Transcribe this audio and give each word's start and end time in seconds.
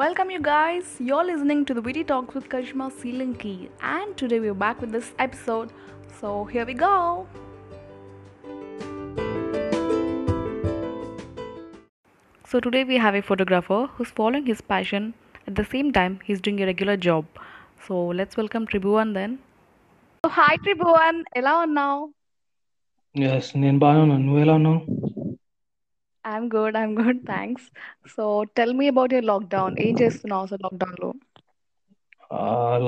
Welcome, 0.00 0.30
you 0.30 0.40
guys. 0.40 0.96
You're 0.98 1.22
listening 1.22 1.66
to 1.66 1.74
the 1.74 1.82
Witty 1.82 2.04
Talks 2.04 2.34
with 2.34 2.48
Karishma 2.48 2.84
Silanki, 2.90 3.68
and 3.82 4.16
today 4.16 4.38
we're 4.40 4.54
back 4.54 4.80
with 4.80 4.92
this 4.92 5.12
episode. 5.18 5.74
So, 6.18 6.46
here 6.46 6.64
we 6.64 6.72
go. 6.72 7.26
So, 12.46 12.60
today 12.60 12.84
we 12.84 12.96
have 12.96 13.14
a 13.14 13.20
photographer 13.20 13.90
who's 13.98 14.08
following 14.08 14.46
his 14.46 14.62
passion. 14.62 15.12
At 15.46 15.56
the 15.56 15.66
same 15.66 15.92
time, 15.92 16.18
he's 16.24 16.40
doing 16.40 16.62
a 16.62 16.66
regular 16.72 16.96
job. 16.96 17.26
So, 17.86 18.06
let's 18.06 18.38
welcome 18.38 18.66
Tribhuvan 18.66 19.12
then. 19.12 19.38
So, 20.24 20.30
hi, 20.30 20.56
Tribhuvan. 20.68 21.24
Hello 21.34 21.64
now? 21.66 22.10
Yes, 23.12 23.52
Ninbano, 23.52 24.18
Nuela 24.18 24.58
now. 24.58 24.82
I'm 26.24 26.48
good 26.54 26.76
I'm 26.76 26.96
good 26.96 27.22
thanks 27.26 27.66
so 28.14 28.24
tell 28.56 28.74
me 28.74 28.86
about 28.88 29.14
your 29.14 29.28
lockdown 29.32 29.76
ఏం 29.86 29.94
చేస్తున్నావు 30.02 30.44
అసలు 30.46 30.62
లాక్డౌన్లో 30.66 31.10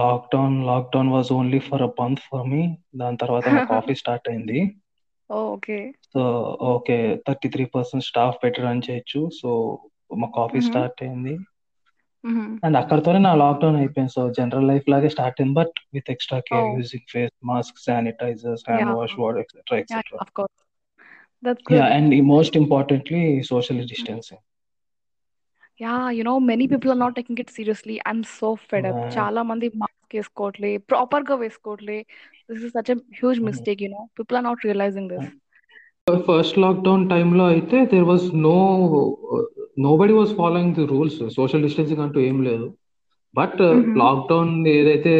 lockdown 0.00 0.56
lockdown 0.66 1.10
was 1.12 1.30
only 1.32 1.60
for 1.68 1.82
a 1.82 1.90
month 2.00 2.22
for 2.26 2.46
me 2.48 2.62
దాని 2.96 3.16
తర్వాత 3.16 3.46
నాకు 3.56 3.72
office 3.80 4.02
start 4.04 4.28
అయింది. 4.28 4.60
Okay. 5.30 5.78
So 6.14 6.22
okay 6.72 6.96
thirty 7.28 7.48
three 7.48 7.64
percent 7.74 8.08
staff 8.10 8.36
పెట్టి 8.42 8.60
run 8.62 8.84
చేయొచ్చు. 8.88 9.20
సో 9.40 9.48
మాకు 10.16 10.38
ఆఫీస్ 10.40 10.68
స్టార్ట్ 10.70 11.02
అయింది. 11.02 11.34
అండ్ 12.64 12.76
అక్కడతోనే 12.80 13.18
నా 13.18 13.32
లాక్డౌన్ 13.34 13.76
అయిపోయింది. 13.76 14.12
సో 14.16 14.22
జనరల్ 14.30 14.68
లైఫ్ 14.68 14.88
లాగే 14.88 15.08
స్టార్ట్ 15.08 15.40
అయింది. 15.40 15.56
But 15.60 15.76
with 15.94 16.10
extra 16.10 16.40
care. 16.48 16.68
Using 16.78 17.08
face 17.14 17.34
mask 17.44 17.80
sanitizers 17.86 18.64
hand. 18.68 18.92
Wash 19.00 19.16
water 19.22 19.42
etcetera 19.44 19.78
etcetera 19.78 20.46
that's 21.42 21.64
yeah 21.70 21.78
good 21.80 21.94
and 21.96 22.14
most 22.30 22.56
importantly 22.62 23.22
social 23.50 23.80
distancing 23.92 24.42
yeah 25.80 25.94
you 26.16 26.24
know 26.28 26.34
many 26.48 26.66
people 26.72 26.90
are 26.92 27.00
not 27.02 27.16
taking 27.18 27.40
it 27.44 27.52
seriously 27.56 27.96
I'm 28.04 28.24
so 28.38 28.50
fed 28.70 28.86
up 28.90 28.98
Yeah. 28.98 29.12
చాలా 29.16 29.42
మంది 29.50 29.68
mask 29.82 30.16
వేసుకోవట్లే 30.16 30.70
ప్రాపర్గా 30.90 31.36
వేసుకోవట్లే 31.42 31.98
this 32.50 32.64
is 32.66 32.74
such 32.76 32.90
huge. 33.18 33.40
Mistake 33.48 33.82
you 33.84 33.90
know 33.90 34.02
people 34.18 34.36
are 34.38 34.46
not 34.48 34.66
realizing 34.66 35.12
this 35.14 35.30
first 36.28 36.56
lockdown 36.58 37.04
టైంలో 37.10 37.44
అయితే 37.52 37.78
there 37.90 38.06
was 38.08 38.24
no 38.44 38.56
nobody 40.00 40.14
was 40.18 40.32
following 40.38 40.74
the 40.78 40.84
rules 40.92 41.18
social 41.36 41.64
distancing 41.66 42.02
అంటూ 42.06 42.20
ఏం 42.28 42.38
లేదు. 42.48 42.66
But. 43.34 43.60
Lockdown 44.00 44.50
ఏదైతే 44.72 45.12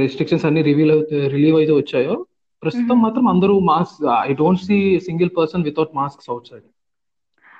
రెస్ట్రిక్షన్స్ 0.00 0.44
అన్ని 0.48 0.62
రివీల్ 0.66 0.92
రిలీవ్ 1.34 1.56
అయితే 1.60 1.74
వచ్చాయో 1.78 2.16
ప్రస్తుతం. 2.62 2.96
మాత్రం 3.02 3.26
అందరూ 3.28 3.54
mask 3.70 4.00
I 4.28 4.32
don't 4.34 4.62
see 4.62 4.78
single 5.00 5.30
person 5.38 5.64
without 5.64 5.94
masks 5.94 6.30
outside 6.50 6.66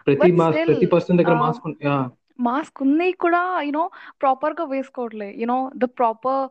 ప్రతి 0.06 0.30
మాస్క్ 0.32 0.66
ప్రతి 0.68 0.86
పర్సన్ 0.86 1.18
దగ్గర 1.18 1.36
మాస్క్ 1.36 1.66
మాస్క్ 2.38 2.78
ఉన్నాయి 2.82 3.12
కూడా 3.12 3.40
యునో 3.60 3.84
ప్రాపర్గా 4.20 4.64
వేసుకోవట్లే. 4.64 5.28
You know 5.38 5.56
the 5.77 5.86
proper 5.98 6.42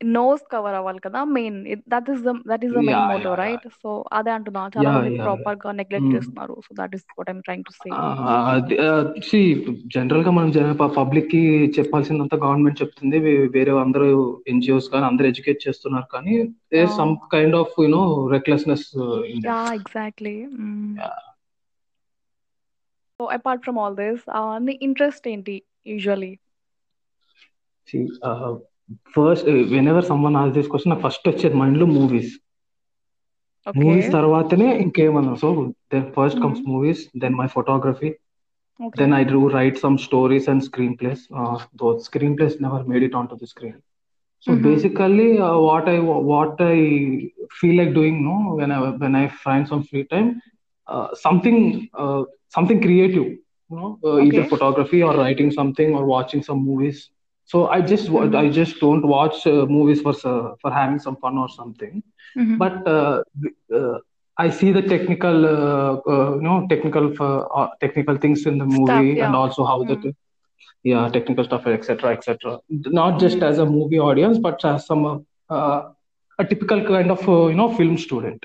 nose 0.00 0.42
cover 0.52 0.74
అవ్వాలి 0.78 1.00
కదా 1.04 1.20
main 1.36 1.58
that 1.92 2.08
is 2.12 2.22
that 2.50 2.64
is 2.66 2.72
the 2.72 2.80
main 2.80 2.90
yeah 2.92 3.04
motto 3.12 3.30
yeah 3.30 3.36
right 3.42 3.66
so 3.82 3.90
అదే 4.18 4.30
అంటున్నా. 4.36 4.62
చాలా 4.74 4.88
యా 4.88 4.94
మంది 4.96 5.16
యా 5.16 5.24
ప్రాపర్గా 5.26 5.70
నెగ్లెక్ట్ 5.78 6.10
చేస్తున్నారు. 6.14 6.54
So 6.66 6.70
that 6.80 6.94
is 6.96 7.04
what 7.18 7.30
I'm 7.32 7.40
trying 7.46 7.64
to 7.68 7.72
say 7.78 7.90
C 9.28 9.40
జనరల్గా 9.94 10.32
మనం 10.38 10.50
పబ్లిక్కి 10.98 11.42
చెప్పాల్సిందంతా 11.78 12.38
గవర్నమెంట్ 12.44 12.80
చెప్తుంది. 12.82 13.18
వేరే 13.56 13.74
అందరూ 13.84 14.08
ఎన్జిఓస్ 14.54 14.90
కానీ 14.94 15.06
అందరూ 15.10 15.28
ఎడ్యుకేట్ 15.32 15.64
చేస్తున్నారు 15.68 16.08
కానీ 16.16 16.34
they 16.72 16.80
Yeah. 16.80 16.92
Some 16.98 17.14
kind 17.34 17.56
of 17.56 17.74
you know 17.84 18.02
recklessness 18.34 18.86
in 19.32 19.42
yeah 19.46 19.60
exactly 19.78 20.36
so 23.20 23.24
apart 23.36 23.62
from 23.66 23.78
all 23.82 23.96
this 24.00 24.24
నీ 24.66 24.74
ఇంట్రెస్ట్ 24.88 25.26
ఏంటి 25.28 25.56
usually 25.86 26.32
first 29.14 29.48
when 29.74 29.88
ever 29.92 30.06
someone 30.10 30.36
ఆస్ 30.42 30.52
దిస్ 30.56 30.68
క్వశ్చన్ 30.72 30.92
నాకు 30.92 31.04
ఫస్ట్ 31.06 31.26
వచ్చేది 31.30 31.56
మైండ్లో 31.62 31.86
మూవీస్ 31.98 32.32
ఓకే 33.66 33.78
మూవీస్ 33.82 34.08
తర్వాతనే 34.16 34.68
ఇంకేమన్నా 34.84 35.34
so 35.42 35.48
then 35.92 36.06
first 36.16 36.38
comes 36.44 36.60
Mhm. 36.60 36.70
Movies 36.72 37.02
then 37.24 37.36
my 37.40 37.48
photography 37.56 38.10
okay 38.80 38.96
then 39.00 39.12
I 39.18 39.24
do 39.32 39.40
write 39.52 39.76
some 39.82 39.96
stories 40.06 40.44
and 40.52 40.60
screenplays. 40.68 41.20
Uh, 41.40 41.54
those 41.80 41.98
screenplays 42.08 42.54
never 42.64 42.80
made 42.90 43.04
it 43.08 43.14
onto 43.20 43.36
the 43.42 43.48
screen. 43.52 43.76
So 44.46 44.50
Mhm. 44.54 44.62
basically, 44.66 45.28
uh, 45.46 45.56
what 45.66 45.86
I 45.94 45.98
what 46.32 46.56
I 46.66 46.76
feel 47.58 47.74
like 47.80 47.92
doing, 47.94 48.16
no, 48.28 48.34
when 48.58 48.70
I 48.76 48.80
when 49.02 49.14
I 49.14 49.26
find 49.44 49.64
some 49.72 49.82
free 49.90 50.04
time, 50.14 50.28
uh, 50.88 51.06
something 51.24 51.58
uh, 52.02 52.22
something 52.56 52.80
creative, 52.86 53.26
you 53.70 53.76
know, 53.78 53.90
uh, 54.08 54.18
either 54.26 54.42
Okay. 54.42 54.50
photography 54.52 55.00
or 55.08 55.12
writing 55.20 55.50
something 55.60 55.90
or 55.98 56.02
watching 56.14 56.42
some 56.42 56.60
movies. 56.70 56.98
So 57.52 57.68
I 57.76 57.80
just 57.92 58.08
Mhm. 58.10 58.34
I 58.42 58.48
just 58.58 58.80
don't 58.84 59.06
watch 59.14 59.46
uh, 59.46 59.66
movies 59.76 60.00
for 60.06 60.14
uh, 60.32 60.54
for 60.62 60.70
having 60.80 60.98
some 61.06 61.16
fun 61.24 61.38
or 61.44 61.48
something 61.60 62.02
Mhm. 62.42 62.56
but 62.62 62.88
uh, 62.96 63.22
uh, 63.78 63.96
I 64.44 64.50
see 64.56 64.70
the 64.76 64.82
technical, 64.92 65.46
uh, 65.50 65.92
uh, 66.14 66.34
you 66.36 66.42
know, 66.46 66.56
technical 66.72 67.06
technical 67.84 68.16
things 68.24 68.46
in 68.50 68.58
the 68.62 68.66
Stuff, 68.70 68.80
movie, 68.80 69.20
and 69.26 69.34
also 69.42 69.64
how 69.70 69.78
the 69.90 69.96
Mm. 69.96 70.12
yeah 70.90 71.04
technical 71.14 71.44
stuff, 71.48 71.66
etc., 71.76 72.12
etc. 72.16 72.58
Not 73.00 73.18
just 73.24 73.38
Mhm. 73.38 73.48
as 73.50 73.58
a 73.64 73.66
movie 73.76 74.00
audience, 74.08 74.38
but 74.48 74.64
as 74.72 74.86
some 74.90 75.06
a 76.38 76.44
typical 76.50 76.84
kind 76.90 77.10
of 77.16 77.26
uh, 77.28 77.46
you 77.46 77.54
know 77.62 77.68
film 77.80 77.96
student. 78.06 78.44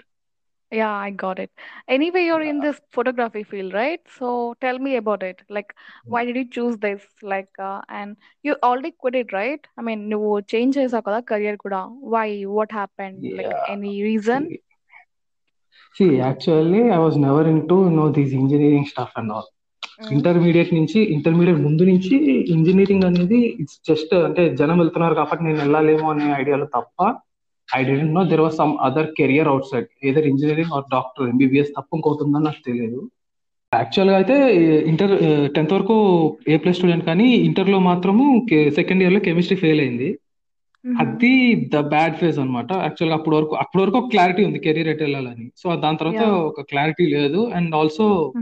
Yeah, 0.72 0.94
I 0.98 1.10
got 1.12 1.38
it. 1.40 1.52
Anyway, 1.88 2.22
you're 2.24 2.42
in 2.42 2.60
this 2.60 2.78
photography 2.92 3.44
field, 3.44 3.74
right? 3.74 4.02
So 4.18 4.28
tell 4.62 4.78
me 4.80 4.96
about 4.96 5.22
it. 5.22 5.40
Like, 5.50 5.72
why 6.06 6.22
did 6.26 6.36
you 6.36 6.46
choose 6.48 6.76
this? 6.78 7.02
Like, 7.22 7.50
uh, 7.60 7.80
and 7.90 8.10
you 8.46 8.56
already 8.64 8.92
quit 8.98 9.16
it, 9.16 9.32
right? 9.34 9.64
I 9.78 9.84
mean, 9.88 10.02
నువ్వు 10.14 10.32
change 10.54 10.78
చేసావు 10.80 11.06
కదా 11.08 11.20
career 11.32 11.56
కూడా. 11.56 11.80
Why? 12.14 12.28
What 12.58 12.72
happened? 12.72 13.18
Like, 13.40 13.52
Yeah. 13.52 13.74
any 13.76 13.94
reason? 14.10 14.44
See, 14.50 14.62
see, 15.98 16.12
actually, 16.30 16.84
I 16.98 17.02
was 17.08 17.18
never 17.26 17.44
into 17.54 17.78
you 17.88 17.96
know 17.98 18.08
these 18.20 18.36
engineering 18.44 18.86
stuff 18.94 19.12
and 19.22 19.32
all. 19.36 19.48
Mm. 20.02 20.12
Intermediate 20.16 20.72
నుంచి 20.78 21.00
intermediate 21.16 21.60
ముందు 21.66 21.84
నుంచి 21.90 22.16
engineering 22.56 23.06
అనేది 23.10 23.40
it's 23.62 23.78
just 23.90 24.14
అంటే 24.28 24.44
జనం 24.62 24.80
వెళ్తున్నారు 24.84 25.16
కాబట్టి 25.20 25.44
నేను 25.48 25.60
వెళ్ళాలేమో 25.64 26.08
అనే 26.14 26.30
ఐడియాలో 26.42 26.68
తప్ప 26.78 27.00
I 27.76 27.84
don't 27.84 28.14
know 28.14 28.24
there 28.24 28.42
was 28.42 28.56
some 28.56 28.78
other 28.82 29.08
career 29.18 29.48
outside 29.72 29.88
either 30.04 30.28
engineering 30.28 30.74
or 30.74 30.84
doctor 30.92 31.30
MBBS 31.30 31.70
తప్ప 31.70 31.96
ఇంకోతుందని 31.96 32.44
నాకు 32.44 32.64
తెలియదు. 32.66 33.02
యాక్చువల్గా 33.74 34.16
అయితే 34.16 34.36
ఇంటర్ 34.86 35.14
టెన్త్ 35.56 35.74
వరకు 35.74 35.96
ఏ 36.48 36.58
ప్లస్ 36.58 36.78
స్టూడెంట్ 36.78 37.06
కానీ 37.06 37.28
ఇంటర్లో 37.48 37.80
మాత్రము 37.80 38.46
సెకండ్ 38.76 39.04
ఇయర్లో 39.04 39.20
కెమిస్ట్రీ 39.20 39.58
ఫెయిల్ 39.58 39.82
అయింది. 39.82 40.10
అది 40.86 41.56
ద 41.74 41.80
బ్యాడ్ 41.80 42.16
ఫేజ్ 42.16 42.40
అనమాట 42.40 42.72
యాక్చువల్గా 42.74 43.18
అప్పటి 43.18 43.36
వరకు 43.36 43.56
అప్పటి 43.56 43.82
వరకు 43.84 43.98
ఒక 43.98 44.10
క్లారిటీ 44.10 44.46
ఉంది 44.46 44.60
కెరీర్ 44.60 44.88
ఎట్ 44.88 45.02
వెళ్ళాలని. 45.02 45.52
సో 45.58 45.76
దాని 45.76 45.98
తర్వాత. 45.98 46.22
ఒక 46.50 46.62
క్లారిటీ 46.62 47.06
లేదు. 47.06 47.52
And 47.56 47.76
also. 47.76 48.34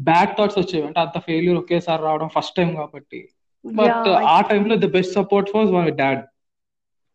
బ్యాడ్ 0.00 0.38
థాట్స్ 0.38 0.58
వచ్చేవి. 0.58 0.86
అంటే 0.86 1.00
అంత 1.00 1.18
ఫెయిల్యూర్ 1.18 1.58
ఒకేసారి 1.58 2.02
రావడం 2.02 2.28
ఫస్ట్ 2.38 2.56
టైం 2.56 2.74
కాబట్టి. 2.74 3.28
బట్ 3.66 4.08
ఆ 4.08 4.40
టైంలో 4.40 4.76
the 4.76 4.92
best 4.92 5.12
support 5.12 5.50
was 5.56 5.72
my 5.72 5.90
dad 5.90 6.22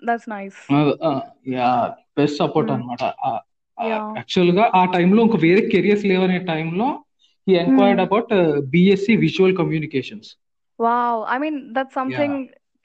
that's 0.05 0.27
nice. 0.29 0.57
Yeah 1.55 1.69
best 2.19 2.37
support 2.43 2.69
Mm. 2.69 2.77
అనమాట 2.77 3.03
Yeah. 3.77 4.03
యాక్చువల్గా 4.17 4.65
ఆ 4.73 4.85
టైంలో 4.93 5.21
ఇంకా 5.23 5.37
వేరే 5.41 5.61
కెరియర్స్ 5.71 6.03
లేవనే 6.11 6.37
టైంలో 6.49 6.85
he 7.47 7.55
enquired. 7.61 8.01
About 8.03 8.29
BSc 8.73 9.15
visual 9.25 9.55
communications 9.59 10.29
Wow. 10.79 11.11
I 11.33 11.37
mean, 11.41 11.57
that's 11.75 11.93
yeah 11.93 11.99
something 11.99 12.31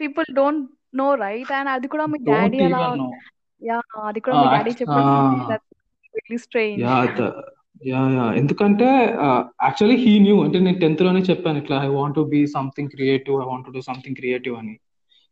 people 0.00 0.26
don't 0.32 0.60
know, 0.92 1.10
right? 1.22 1.48
And 1.58 1.68
అది 1.74 1.88
కూడా 1.92 2.04
మీ 2.12 2.18
డోంట్ 2.20 2.36
డాడీ 2.54 2.60
అలా 2.68 2.80
నో 3.00 3.06
యా 3.62 3.78
అది 4.08 4.20
కూడా 4.26 4.36
మీ 4.40 4.48
డాడీ 4.54 4.72
చెప్పడం 4.80 5.06
that's 5.50 5.68
really 6.14 6.40
strange. 6.46 6.78
Yeah 6.84 6.98
yeah 7.90 8.00
yeah 8.16 8.26
ఎందుకంటే 8.40 8.88
యాక్చువల్లీ 9.64 9.96
హీ 10.04 10.12
న్యూ 10.24 10.36
అంటే 10.44 10.58
నేను 10.66 10.78
టెన్త్లోనే 10.82 11.22
చెప్పాను 11.30 11.58
ఇట్లా 11.62 11.76
I 11.86 11.90
want 11.96 12.16
to 12.18 12.24
be 12.34 12.40
something 12.56 12.90
creative 12.94 13.36
I 13.44 13.48
want 13.50 13.66
to 13.68 13.74
do 13.76 13.82
something 13.86 14.16
creative 14.16 14.56
అని 14.62 14.74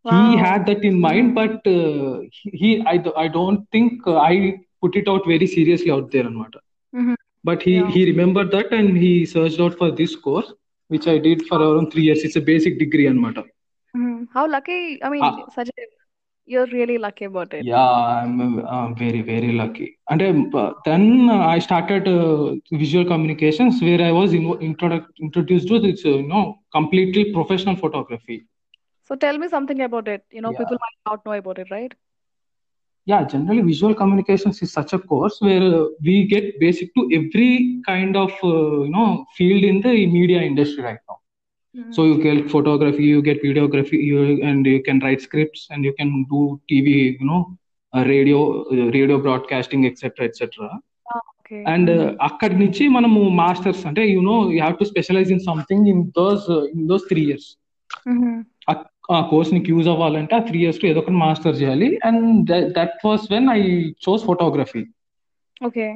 he 0.06 0.36
had 0.36 0.66
that 0.66 0.82
in 0.90 1.00
mind 1.00 1.34
but 1.34 1.54
uh, 1.76 2.18
he, 2.36 2.50
he 2.60 2.70
I, 2.86 3.02
I 3.24 3.28
don't 3.28 3.60
think 3.72 4.06
uh, 4.06 4.16
i 4.18 4.34
put 4.82 4.96
it 4.96 5.08
out 5.08 5.26
very 5.26 5.46
seriously 5.56 5.90
out 5.96 6.10
there 6.12 6.24
anamata 6.30 6.60
Mhm. 6.92 7.14
but 7.48 7.62
he 7.68 7.74
Yeah. 7.74 7.90
he 7.94 8.00
remembered 8.12 8.50
that 8.56 8.72
and 8.78 8.96
he 9.04 9.12
searched 9.34 9.60
out 9.66 9.74
for 9.80 9.90
this 10.00 10.14
course 10.26 10.50
which 10.94 11.06
i 11.14 11.18
did 11.28 11.42
for 11.50 11.58
around 11.68 11.90
3 11.92 12.04
years 12.08 12.24
it's 12.28 12.36
a 12.42 12.46
basic 12.52 12.78
degree 12.84 13.06
anamata 13.12 13.44
Mhm. 13.94 14.28
How 14.32 14.46
lucky, 14.48 15.02
I 15.02 15.08
mean, 15.10 15.24
Ah. 15.26 15.46
such 15.50 15.68
a, 15.68 15.82
you're 16.46 16.66
really 16.66 16.98
lucky 16.98 17.24
about 17.24 17.52
it. 17.54 17.66
yeah 17.68 17.92
i'm 18.16 18.34
uh, 18.74 18.88
very 19.02 19.20
very 19.22 19.52
lucky 19.60 19.86
and 20.10 20.22
uh, 20.22 20.72
then 20.88 21.04
uh, 21.34 21.38
i 21.54 21.58
started 21.66 22.06
uh, 22.08 22.52
visual 22.82 23.04
communications 23.12 23.80
where 23.86 24.02
i 24.08 24.12
was 24.20 24.32
in, 24.38 24.44
introduced 25.20 25.68
to 25.72 25.78
this 25.86 26.04
uh, 26.04 26.10
you 26.22 26.28
know 26.32 26.44
completely 26.78 27.24
professional 27.36 27.76
photography 27.84 28.38
So 29.09 29.15
tell 29.15 29.37
me 29.37 29.47
something 29.49 29.81
about 29.81 30.07
it. 30.07 30.23
You 30.31 30.41
know, 30.41 30.51
yeah 30.51 30.59
people 30.59 30.77
might 30.85 30.99
not 31.09 31.25
know 31.25 31.33
about 31.33 31.59
it, 31.59 31.69
right? 31.71 31.93
yeah 33.07 33.23
generally 33.31 33.61
visual 33.61 33.93
communications 33.93 34.61
is 34.61 34.71
such 34.71 34.91
a 34.93 34.99
course 34.99 35.37
where 35.41 35.63
uh, 35.79 35.85
we 36.01 36.13
get 36.25 36.45
basic 36.59 36.93
to 36.95 37.01
every 37.17 37.81
kind 37.87 38.15
of 38.15 38.31
uh, 38.43 38.83
you 38.83 38.91
know 38.93 39.25
field 39.37 39.63
in 39.71 39.81
the 39.81 39.93
media 40.13 40.41
industry 40.41 40.83
right 40.83 41.01
now 41.09 41.17
So 41.75 42.05
you 42.05 42.21
get 42.21 42.49
photography, 42.51 43.03
you 43.03 43.21
get 43.23 43.41
videography, 43.41 44.03
you, 44.03 44.43
and 44.43 44.65
you 44.65 44.83
can 44.83 44.99
write 44.99 45.21
scripts, 45.21 45.67
and 45.71 45.83
you 45.83 45.93
can 45.93 46.23
do 46.29 46.61
TV, 46.69 47.19
you 47.19 47.25
know, 47.25 47.57
uh, 47.93 48.03
radio, 48.05 48.63
uh, 48.63 48.91
radio 48.91 49.19
broadcasting, 49.19 49.85
etc., 49.89 50.27
etc. 50.29 50.69
Okay 51.39 51.57
and 51.71 51.91
అక్కడి 52.27 52.55
నుంచి 52.61 52.83
మనము 52.97 53.21
masters 53.39 53.81
అంటే 53.89 54.03
you 54.11 54.21
know 54.29 54.35
you 54.53 54.59
have 54.63 54.77
to 54.81 54.85
specialise 54.91 55.31
in 55.35 55.43
something 55.49 55.87
in 55.93 56.03
those 56.19 56.45
in 56.75 56.85
those 56.91 57.05
three 57.09 57.21
years 57.29 57.49
ఆ 59.08 59.18
course 59.30 59.50
నీకు 59.54 59.68
use 59.74 59.88
అవ్వాలంటే 59.92 60.34
ఆ 60.38 60.42
three 60.48 60.58
years 60.62 60.80
ఏదో 60.90 61.00
ఒకటి 61.02 61.18
మాస్టర్ 61.24 61.56
చేయాలి 61.60 61.88
and 62.08 62.50
that 62.78 62.96
was 63.08 63.24
when 63.34 63.48
I 63.56 63.60
chose 64.06 64.24
photography 64.30 64.84
okay 65.68 65.86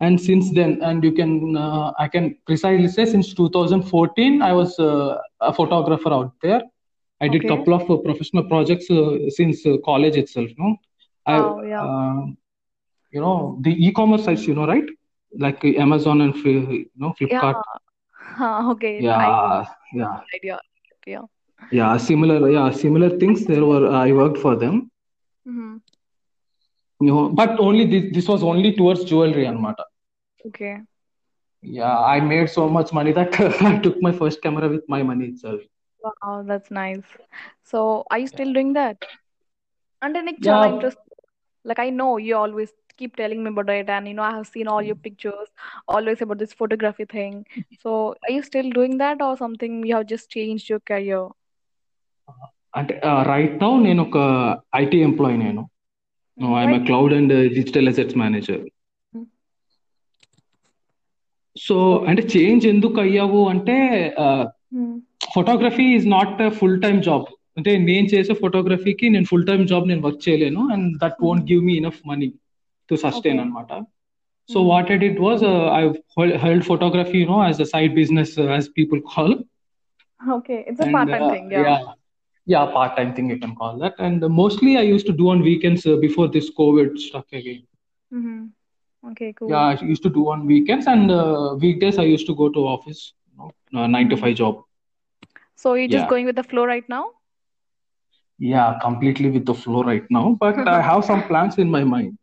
and 0.00 0.18
since 0.18 0.46
then 0.56 0.70
and 0.88 1.04
you 1.06 1.12
can 1.12 1.32
uh, 1.62 1.88
i 2.04 2.08
can 2.12 2.26
precisely 2.48 2.88
say 2.88 3.04
since 3.04 3.26
2014 3.34 4.40
i 4.48 4.52
was 4.58 4.70
uh, 4.80 5.10
a 5.48 5.52
photographer 5.58 6.12
out 6.18 6.30
there 6.44 6.60
i 7.20 7.28
did 7.28 7.42
Okay. 7.42 7.50
couple 7.50 7.74
of 7.78 7.82
uh, 7.90 7.98
professional 8.06 8.44
projects 8.52 8.86
uh, 8.90 9.10
since 9.38 9.58
uh, 9.66 9.76
college 9.88 10.16
itself 10.22 10.50
no 10.62 10.70
i 11.26 11.36
Wow, 11.38 11.60
yeah. 11.72 11.82
uh, 11.86 12.20
you 13.14 13.20
know 13.24 13.34
the 13.66 13.72
e-commerce 13.86 14.24
sites 14.24 14.46
you 14.50 14.54
know 14.58 14.68
right 14.72 14.88
like 15.32 15.60
uh, 15.64 15.74
amazon 15.86 16.20
and 16.26 16.34
Fli- 16.34 16.64
you 16.70 17.00
know 17.02 17.12
flipkart 17.18 17.60
okay 18.72 18.92
yeah 19.08 19.20
yeah 20.00 20.16
idea 20.36 20.56
yeah 21.14 21.22
yeah 21.70 21.96
similar 21.96 22.50
yeah 22.50 22.70
similar 22.70 23.10
things 23.18 23.44
there 23.46 23.64
were 23.64 23.86
uh, 23.86 24.04
i 24.04 24.12
worked 24.12 24.38
for 24.38 24.56
them 24.56 24.90
mm-hmm. 25.46 25.76
you 27.00 27.06
know, 27.06 27.28
but 27.28 27.58
only 27.58 27.86
this, 27.86 28.12
this 28.12 28.28
was 28.28 28.42
only 28.42 28.74
towards 28.74 29.04
jewelry 29.04 29.46
and 29.46 29.60
matter. 29.60 29.84
okay 30.46 30.80
yeah 31.62 31.98
i 31.98 32.20
made 32.20 32.48
so 32.48 32.68
much 32.68 32.92
money 32.92 33.12
that 33.12 33.38
i 33.70 33.78
took 33.78 34.00
my 34.02 34.12
first 34.12 34.42
camera 34.42 34.68
with 34.68 34.82
my 34.88 35.02
money 35.02 35.26
itself 35.26 35.60
wow 36.02 36.42
that's 36.42 36.70
nice 36.70 37.04
so 37.62 38.04
are 38.10 38.18
you 38.18 38.26
still 38.26 38.46
yeah. 38.48 38.54
doing 38.54 38.72
that 38.72 39.04
and 40.02 40.14
then 40.14 40.28
it's 40.28 40.46
yeah. 40.46 40.66
interest 40.66 40.98
like 41.64 41.78
i 41.78 41.90
know 41.90 42.16
you 42.16 42.36
always 42.36 42.72
keep 42.96 43.16
telling 43.16 43.42
me 43.42 43.50
about 43.50 43.70
it 43.70 43.88
and 43.88 44.08
you 44.08 44.14
know 44.14 44.22
i 44.22 44.30
have 44.30 44.46
seen 44.46 44.68
all 44.68 44.82
your 44.82 44.94
pictures 44.94 45.48
always 45.88 46.22
about 46.22 46.38
this 46.38 46.52
photography 46.52 47.04
thing 47.04 47.44
so 47.82 48.14
are 48.24 48.32
you 48.32 48.42
still 48.42 48.70
doing 48.70 48.98
that 48.98 49.22
or 49.22 49.36
something 49.36 49.84
you 49.84 49.94
have 49.94 50.06
just 50.06 50.30
changed 50.30 50.68
your 50.68 50.80
career 50.80 51.28
అంటే 52.74 52.94
right 53.30 53.56
now 53.62 53.72
నేను. 53.86 54.02
ఒక 54.08 54.18
IT 54.82 54.98
employee 55.08 55.36
నేను 55.38 55.62
I'm. 56.58 56.84
Cloud 56.88 57.14
and 57.18 57.34
digital 57.56 57.90
assets 57.92 58.18
manager. 58.22 58.62
So 61.56 61.76
అంటే 62.08 62.22
change 62.34 62.64
ఎందుకు 62.72 62.98
అయ్యావు 63.00 63.40
అంటే 63.52 63.76
photography 65.34 65.86
is 65.96 66.06
not 66.08 66.42
full 66.58 66.78
time 66.84 66.98
job 67.08 67.26
అంటే 67.58 67.70
నేను 67.88 68.06
చేసే 68.12 68.34
ఫోటోగ్రఫీకి 68.42 69.06
నేను 69.14 69.26
ఫుల్ 69.30 69.46
టైమ్ 69.48 69.62
జాబ్ 69.72 69.88
నేను 69.88 70.02
వర్క్ 70.06 70.22
చేయలేను 70.26 70.60
and 70.74 70.86
that 71.02 71.18
won't 71.26 71.44
give 71.50 71.62
me 71.68 71.74
enough 71.82 72.00
money 72.10 72.28
to 72.90 72.94
sustain. 73.04 73.40
అనమాట 73.44 73.72
so 74.48 74.60
what 74.70 74.90
I 74.92 74.98
did 75.04 75.20
was 75.26 75.42
I 75.80 75.82
held 76.44 76.66
photography 76.70 77.18
you 77.22 77.26
know 77.26 77.40
as 77.44 77.60
a 77.60 77.68
side 77.74 77.92
business 77.94 78.34
as 78.54 78.68
people 78.78 79.02
call 79.14 79.34
okay 80.20 80.56
it's 80.70 80.82
a 80.86 80.90
part 80.96 81.12
time 81.14 81.26
thing 81.34 81.52
yeah 81.58 81.76
yeah, 82.49 82.53
yeah, 82.55 82.73
part-time 82.73 83.13
thing 83.15 83.29
you 83.29 83.39
can 83.39 83.55
call 83.55 83.77
that. 83.79 83.95
And 83.99 84.21
mostly 84.41 84.77
I 84.77 84.85
used 84.87 85.07
to 85.07 85.13
do 85.13 85.29
on 85.29 85.41
weekends 85.41 85.85
uh, 85.85 85.95
before 85.97 86.27
this 86.27 86.49
COVID 86.61 86.89
struck 87.05 87.27
again. 87.41 87.63
Okay 89.03 89.27
cool 89.37 89.49
Yeah, 89.53 89.65
I 89.71 89.85
used 89.93 90.03
to 90.05 90.11
do 90.17 90.23
on 90.33 90.39
weekends 90.53 90.85
and 90.93 91.11
uh, 91.11 91.47
weekdays 91.65 91.97
I 92.03 92.07
used 92.15 92.27
to 92.31 92.35
go 92.41 92.47
to 92.55 92.61
office, 92.75 93.01
you 93.29 93.35
know, 93.39 93.49
uh, 93.77 93.87
nine 93.95 94.07
to 94.11 94.15
Mhm. 94.15 94.23
five 94.23 94.35
job. 94.41 94.55
So 95.63 95.69
you 95.79 95.85
just 95.93 95.99
Yeah. 95.99 96.11
Going 96.13 96.29
with 96.31 96.39
the 96.41 96.45
flow 96.51 96.63
right 96.73 96.89
now 96.95 97.03
Yeah, 98.39 98.69
completely 98.85 99.29
with 99.33 99.45
the 99.49 99.53
flow 99.59 99.81
right 99.89 100.07
now, 100.15 100.23
but 100.39 100.57
I 100.67 100.81
have 100.87 101.01
some 101.09 101.21
plans 101.29 101.53
in 101.63 101.69
my 101.75 101.83
mind. 101.93 102.13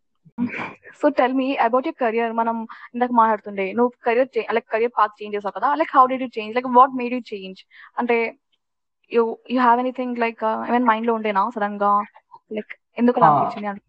So 1.00 1.06
tell 1.19 1.35
me 1.38 1.47
about 1.67 1.87
your 1.88 1.99
career 2.03 2.32
మనం 2.41 2.56
ఇందాక 2.94 3.12
మాట్లాడుతుండే 3.20 3.64
నువ్వు 3.79 3.91
career 4.06 4.29
like 4.56 4.69
career 4.75 4.93
path 4.99 5.14
change 5.20 5.35
చేసావు 5.37 5.55
కదా 5.56 5.69
like 5.81 5.93
how 5.97 6.03
did 6.12 6.23
you 6.25 6.29
change 6.37 6.53
like 6.56 6.69
what 6.79 6.94
made 7.00 7.14
you 7.17 7.20
change 7.32 7.61
అంటే 8.00 8.17
you 9.12 9.24
you 9.50 9.59
have 9.59 9.80
anything 9.80 10.18
like 10.19 10.42
ఏమైనా 10.68 10.86
మైండ్లో 10.86 11.13
ఉండేనా 11.18 11.44
సడన్గా 11.56 11.92
లైక్ 12.51 12.74
ఎందుకు 12.98 13.19
అలా 13.19 13.27
Ah. 13.27 13.36
అనిపించింది 13.36 13.69
అంటే 13.69 13.83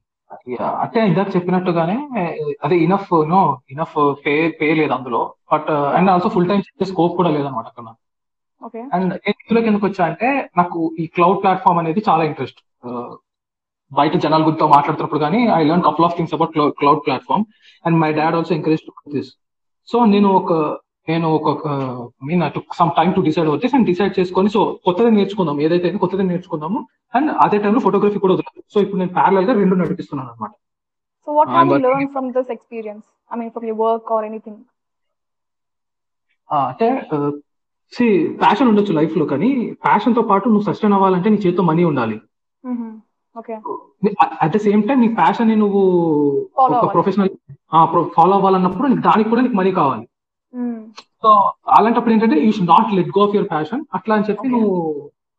Yeah, 0.48 0.70
అంటే 0.82 0.98
ఇందాక 1.08 1.28
చెప్పినట్టుగానే 1.34 1.94
అదే 2.64 2.76
enough 2.86 3.12
no 3.30 3.38
enough 3.74 3.94
pay 4.24 4.34
pay 4.58 4.66
లేదు 4.74 4.92
అందులో. 4.96 5.20
But 5.52 5.68
and 5.96 6.10
also 6.12 6.28
full 6.34 6.48
time 6.50 6.60
scope 6.90 7.14
కూడా 7.18 7.30
లేదన్నమాట 7.36 7.66
అక్కడ. 7.70 7.86
ఓకే 8.62 8.80
అండ్ 8.94 9.12
ఇందులోకి 9.32 9.68
ఎందుకు 9.70 9.86
వచ్చా 9.88 10.02
అంటే 10.06 10.28
నాకు 10.58 10.78
ఈ 10.98 11.06
క్లౌడ్ 11.14 11.38
ప్లాట్ఫామ్ 11.42 11.80
అనేది 11.82 12.02
చాలా 12.08 12.22
ఇంట్రెస్ట్ 12.30 12.60
బయట 13.92 14.14
జనాల 14.24 14.42
గురితో 14.46 14.66
మాట్లాడుతున్నప్పుడు 14.74 15.22
కానీ 15.24 15.40
I 15.54 15.62
learn 15.62 15.84
couple 15.86 16.06
of 16.08 16.16
things 16.18 16.34
about 16.36 16.52
cloud 16.80 17.02
platform 17.06 17.44
and 17.84 17.98
my 18.02 18.10
dad 18.18 18.36
also 18.38 18.54
encourage 18.58 18.84
to 18.88 18.94
this 19.14 19.30
so 19.88 19.98
నేను 20.12 20.30
ఒక 20.40 20.52
నేను 21.08 21.26
ఒక 21.38 21.66
mean 22.28 22.42
took 22.56 22.74
some 22.78 22.90
time 22.96 23.12
to 23.14 23.20
decide 23.28 23.48
అవుతే 23.50 23.68
అండ్ 23.76 23.86
డిసైడ్ 23.90 24.14
చేసుకొని 24.18 24.48
సో 24.56 24.62
కొత్తది 24.86 25.10
నేర్చుకుందాం 25.10 25.58
ఏదైతే 25.66 25.90
కొత్తది 26.02 26.24
నేర్చుకుందాము 26.24 26.80
అండ్ 27.14 27.30
అదే 27.44 27.58
టైంలో 27.58 27.82
ఫోటోగ్రఫీ 27.86 28.18
కూడా 28.18 28.34
వదలదు 28.34 28.64
సో 28.74 28.80
ఇప్పుడు 28.80 29.00
నేను 29.02 29.14
ప్యారల్గా 29.18 29.54
రెండు 29.60 29.80
నడిపిస్తున్నాను 29.82 30.30
అనమాట 30.30 30.54
so 31.26 31.32
what 31.32 31.52
have 31.54 31.70
you 31.72 31.78
learn 31.86 32.10
from 32.16 32.28
this 32.32 32.52
experience 32.56 33.06
I 33.30 33.38
mean 33.40 33.50
from 33.50 33.66
your 33.66 33.82
work 33.86 34.12
or 34.16 34.26
anything 34.30 34.60
అంటే 36.50 36.88
సి 37.92 38.06
ప్యాషన్ 38.40 38.68
ఉండొచ్చు 38.68 38.92
లైఫ్లో 38.92 39.24
కానీ 39.26 39.48
ప్యాషన్తో 39.84 40.22
పాటు 40.30 40.46
నువ్వు 40.48 40.66
సస్టైన్ 40.66 40.94
అవ్వాలంటే 40.94 41.28
నీ 41.30 41.36
చేతితో 41.36 41.62
మనీ 41.62 41.82
ఉండాలి. 41.84 42.16
అట్ 44.42 44.52
ద 44.54 44.60
సేమ్ 44.66 44.82
టైం 44.88 44.98
నీ 45.00 45.08
ప్యాషన్ 45.20 45.52
నువ్వు 45.62 45.82
ఒక. 46.64 46.84
ప్రొఫెషనల్ 46.94 47.30
ఫాలో 48.16 48.34
అవ్వాలన్నప్పుడు 48.38 48.88
నీకు 48.88 49.04
దానికి 49.08 49.30
కూడా 49.30 49.42
నీకు 49.42 49.56
మనీ 49.56 49.72
కావాలి. 49.72 50.04
సో 51.22 51.30
అలాంటప్పుడు 51.76 52.14
ఏంటంటే 52.14 52.36
you 52.44 52.50
should 52.52 52.72
not 52.74 52.90
let 52.98 53.12
go 53.16 53.22
of 53.26 53.34
your 53.36 53.50
passion 53.50 53.82
అట్లా 53.96 54.14
అని 54.14 54.26
చెప్పి. 54.28 54.46
నువ్వు 54.54 54.72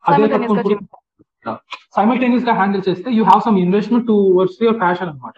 అదే 0.03 0.15
పట్టుకుంటూ 0.33 0.69
సైమల్టేనియస్గా 1.95 2.53
హ్యాండిల్ 2.53 2.83
చేస్తే 2.87 3.09
you 3.17 3.23
have 3.23 3.41
some 3.45 3.57
investment 3.59 4.07
towards 4.37 4.59
your 4.63 4.79
passion 4.83 5.09
అనమాట 5.11 5.35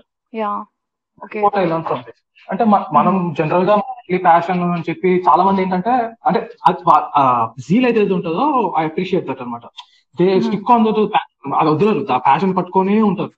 అంటే 2.48 2.64
మనం 2.98 3.16
జనరల్గా 3.40 3.76
ప్యాషన్ 4.26 4.62
అని 4.68 4.86
చెప్పి 4.88 5.10
చాలా 5.28 5.42
మంది 5.48 5.62
ఏంటంటే 5.64 5.92
అంటే 6.28 6.40
జీల్ 7.68 7.86
అయితే 7.90 8.02
ఉంటుందో 8.18 8.46
ఐ 8.80 8.84
అప్రిషియేట్ 8.90 9.28
దట్ 9.30 9.42
అనమాట 9.44 9.66
దే. 10.18 10.28
స్టిక్ 10.46 10.72
ఆన్ 10.74 10.86
దో 10.88 10.92
అది 11.60 11.70
వదిలేరు. 11.74 12.02
ఆ 12.16 12.22
ప్యాషన్ 12.28 12.54
పట్టుకొని 12.58 12.96
ఉంటారు 13.10 13.32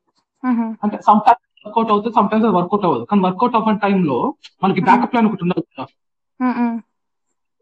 అంటే 0.83 0.97
సమ్ 1.07 1.19
టైమ్స్ 1.27 1.43
వర్కౌట్ 1.65 1.91
అవుతుంది 1.93 2.15
సమ్ 2.17 2.29
టైమ్స్ 2.31 2.47
అది 2.47 2.55
వర్కౌట్ 2.59 2.85
అవ్వదు. 2.87 3.03
కానీ 3.09 3.21
వర్కౌట్ 3.27 3.55
అవ్వని 3.59 3.81
టైంలో 3.85 4.17
మనకి 4.63 4.81
బ్యాకప్ 4.87 5.11
ప్లాన్ 5.11 5.27
ఒకటి 5.29 5.43
ఉండదు 5.47 5.63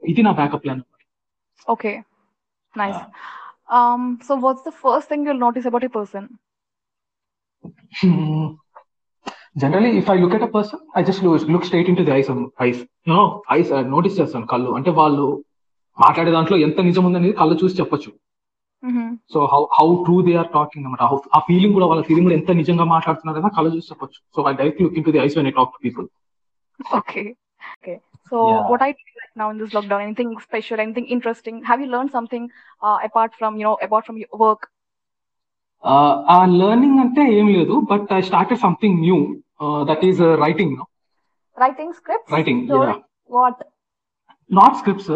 ఇది 0.08 0.22
నా 0.22 0.32
backup 0.32 0.64
plan 0.64 0.82
nice. 2.78 3.00
Um, 3.78 4.02
so 4.02 4.40
what's 4.44 4.64
the 4.68 4.74
first 4.84 5.06
thing 5.12 5.22
you'll 5.26 5.44
notice 5.48 5.68
about 5.70 5.84
a 5.84 5.92
person? 5.98 6.28
Generally 9.58 9.98
if 9.98 10.10
I 10.10 10.18
look 10.18 10.34
at 10.34 10.44
a 10.44 10.46
person 10.46 10.80
I 10.98 11.04
just 11.04 11.24
look 11.24 11.64
straight 11.64 11.90
into 11.98 12.04
the 12.04 12.12
eyes 12.12 12.32
eyes 12.62 12.82
you know 13.08 13.44
eyes 13.52 13.72
notice 13.72 14.20
చేస్తాను 14.20 14.48
కళ్ళు. 14.48 14.72
అంటే 14.72 14.92
వాళ్ళు 14.92 15.44
మాట్లాడే 16.00 16.32
దాంట్లో 16.32 16.58
ఎంత 16.58 16.82
నిజం 16.82 17.06
ఉందనేది 17.06 17.34
కళ్ళు 17.34 17.60
చూసి 17.64 17.76
చెప్పొచ్చు. 17.80 18.12
So 19.34 19.46
how 19.46 19.66
how 19.80 20.04
true 20.04 20.22
they 20.22 20.34
are 20.36 20.52
talking 20.54 20.86
అనమాట. 20.86 21.04
How- 21.04 21.30
ఆ 21.36 21.40
ఫీలింగ్ 21.40 21.74
కూడా 21.74 21.86
వాళ్ళ 21.86 22.04
ఫీలింగ్ 22.04 22.26
కూడా 22.26 22.36
ఎంత 22.36 22.52
నిజంగా 22.52 22.84
మాట్లాడుతున్నారు 22.84 23.42
కదా 23.42 23.50
కళ్ళు 23.58 23.76
చూసి 23.76 23.88
చెప్పొచ్చు. 23.92 24.22
So 24.36 24.50
I 24.50 24.54
direct 24.54 24.82
look 24.82 24.96
into 25.06 25.12
the 25.12 25.18
eyes 25.18 25.38
when 25.38 25.48
I 25.48 25.52
talk 25.52 25.70
to 25.70 25.80
people 25.84 26.08
Okay. 26.96 27.28
Okay. 27.76 27.98
So 28.32 28.42
Yeah. 28.42 28.60
what 28.68 28.82
I 28.82 28.92
do 28.92 29.06
right 29.16 29.36
now 29.36 29.50
in 29.50 29.58
this 29.58 29.72
lockdown, 29.72 30.02
anything 30.02 30.30
special, 30.40 30.80
anything 30.80 31.08
interesting? 31.08 31.64
Have 31.64 31.82
you 31.82 31.88
learned 31.88 32.12
something 32.12 32.44
uh, 32.82 32.98
apart 33.04 33.34
from, 33.40 33.58
you 33.58 33.64
know, 33.64 33.78
apart 33.82 34.06
from 34.06 34.18
your 34.18 34.32
work? 34.46 34.62
ఆ 36.34 36.38
learning 36.62 37.00
అంటే 37.04 37.24
ఏం 37.38 37.48
లేదు 37.58 37.76
but 37.92 38.10
I 38.14 38.22
started 38.22 38.60
something 38.66 38.98
new 39.06 39.20
that 39.90 40.06
is 40.10 40.22
writing 40.46 40.76
Writing 41.58 41.90
scripts? 41.94 42.30
Writing? 42.32 42.62
What? 43.30 43.58
Not 44.50 44.76
scripts 44.80 45.12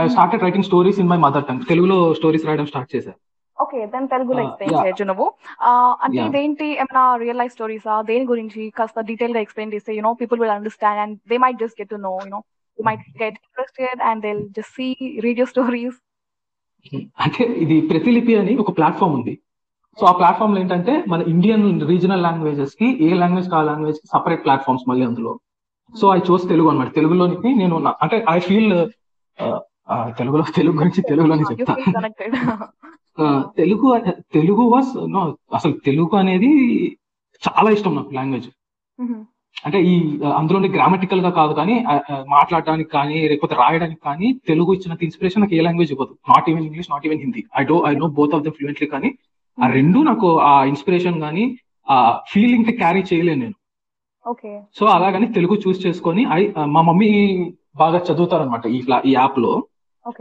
I 0.00 0.06
started 0.14 0.44
writing 0.46 0.66
stories 0.68 0.98
in 1.02 1.10
my 1.12 1.18
mother 1.26 1.46
tongue 1.48 1.64
తెలుగులో 1.72 1.98
stories 2.20 2.46
రాయడం 2.48 2.66
start 2.72 2.90
చేశాను 2.94 3.18
okay 3.72 3.82
then 3.92 4.06
తెలుగులో 4.10 4.40
Uh, 4.40 4.46
explain. 4.46 4.74
చేయొచ్చు 4.78 5.04
నువ్వు 5.10 5.26
ఆ, 5.60 5.70
అంటే. 6.04 6.18
ఇదేంటి 6.24 6.66
ఏమైనా 6.76 7.02
రియల్ 7.22 7.38
లైఫ్ 7.40 7.52
స్టోరీసా 7.54 7.94
దేని 8.08 8.24
గురించి? 8.30 8.62
కాస్త 8.76 9.00
డీటెయిల్గా 9.08 9.40
ఎక్స్ప్లెయిన్ 9.44 9.72
చేస్తే 9.74 9.92
you know 9.96 10.10
people 10.20 10.40
will 10.42 10.54
understand 10.56 11.00
and 11.04 11.14
they 11.30 11.36
might 11.44 11.60
just 11.62 11.78
get 11.80 11.90
to 11.90 12.00
know 12.04 12.12
you know 12.22 12.40
they 12.78 12.84
might 12.88 13.04
get 13.22 13.38
interested 13.40 14.02
and 14.08 14.22
they 14.26 14.30
just 14.58 14.74
see 14.78 14.88
read 15.24 15.40
your 15.42 15.50
stories 15.52 15.98
అంటే 17.20 17.42
ఇది 17.64 17.76
ప్రతిలిపి 17.90 18.34
అని 18.38 18.52
ఒక 18.62 18.70
ప్లాట్ఫామ్ 18.78 19.14
ఉంది. 19.18 19.34
సో 19.98 20.04
ఆ 20.06 20.14
ప్లాట్ఫామ్లో 20.18 20.58
ఏంటంటే 20.60 20.92
మన 21.08 21.20
ఇండియన్ 21.32 21.64
రీజనల్ 21.90 22.22
లాంగ్వేజెస్కి 22.22 22.86
ఏ 23.06 23.12
లాంగ్వేజ్ 23.20 23.48
కా 23.50 23.60
లాంగ్వేజ్కి 23.68 24.06
సపరేట్ 24.12 24.42
ప్లాట్ఫామ్స్ 24.46 24.86
మళ్ళీ 24.88 25.04
అందులో. 25.06 25.32
సో 25.94 26.06
ఐ 26.14 26.20
చూస్ 26.28 26.44
తెలుగు 26.48 26.68
అనమాట 26.70 26.90
తెలుగులోనికి 26.94 27.48
నేను 27.56 27.76
అంటే 28.02 28.18
ఐ 28.30 28.38
ఫీల్ 28.46 28.72
ఆ, 29.88 29.94
తెలుగులో 30.18 30.44
తెలుగు 30.56 30.76
గురించి 30.80 31.00
తెలుగులోనే 31.10 31.44
చెప్తా. 31.50 31.74
ఆ, 31.74 32.54
తెలుగు 33.56 33.98
తెలుగు 34.32 34.62
వాస్ 34.62 34.92
నో 34.96 35.36
అసలు 35.54 35.72
తెలుగు 35.72 36.16
అనేది 36.16 36.50
చాలా 37.42 37.70
ఇష్టం 37.70 37.94
నాకు 37.94 38.14
లాంగ్వేజ్. 38.14 38.48
అంటే 39.64 39.82
ఈ 39.82 40.20
అందులో 40.22 40.60
గ్రామటికల్గా 40.60 41.30
కాదు 41.30 41.52
కానీ 41.54 41.84
మాట్లాడడానికి 42.28 42.90
కానీ 42.90 43.28
లేకపోతే 43.28 43.54
రాయడానికి 43.54 44.00
కానీ 44.04 44.32
తెలుగు 44.46 44.74
ఇచ్చినంత 44.74 45.04
ఇన్స్పిరేషన్ 45.04 45.42
నాకు 45.42 45.54
ఏ 45.54 45.60
లాంగ్వేజ్ 45.60 45.92
ఇవ్వదు 45.92 46.12
not 46.12 46.50
even 46.50 46.64
English 46.64 46.90
not 46.90 47.06
even 47.06 47.20
Hindi 47.20 47.44
I 47.60 47.64
do 47.64 47.84
I 47.86 47.94
know 47.94 48.06
both 48.08 48.34
of 48.34 48.42
the 48.42 48.48
fluently 48.48 48.86
కానీ 48.86 49.14
ఆ 49.62 49.66
రెండు 49.66 49.98
నాకు 49.98 50.38
ఆ 50.38 50.64
ఇన్స్పిరేషన్ 50.64 51.20
కానీ 51.20 51.58
ఆ 51.90 52.20
ఫీలింగ్ 52.32 52.64
క్యారీ 52.64 53.02
చేయలేను 53.02 53.40
నేను. 53.40 53.54
సో 54.78 54.86
అలాగని 54.86 55.32
తెలుగు 55.32 55.54
చూస్ 55.54 55.86
చేసుకొని 55.86 56.26
మా 56.66 56.82
మమ్మీ 56.82 57.10
బాగా 57.76 57.98
చదువుతారనమాట 57.98 58.66
ఈ 58.66 59.12
యాప్లో. 59.12 59.66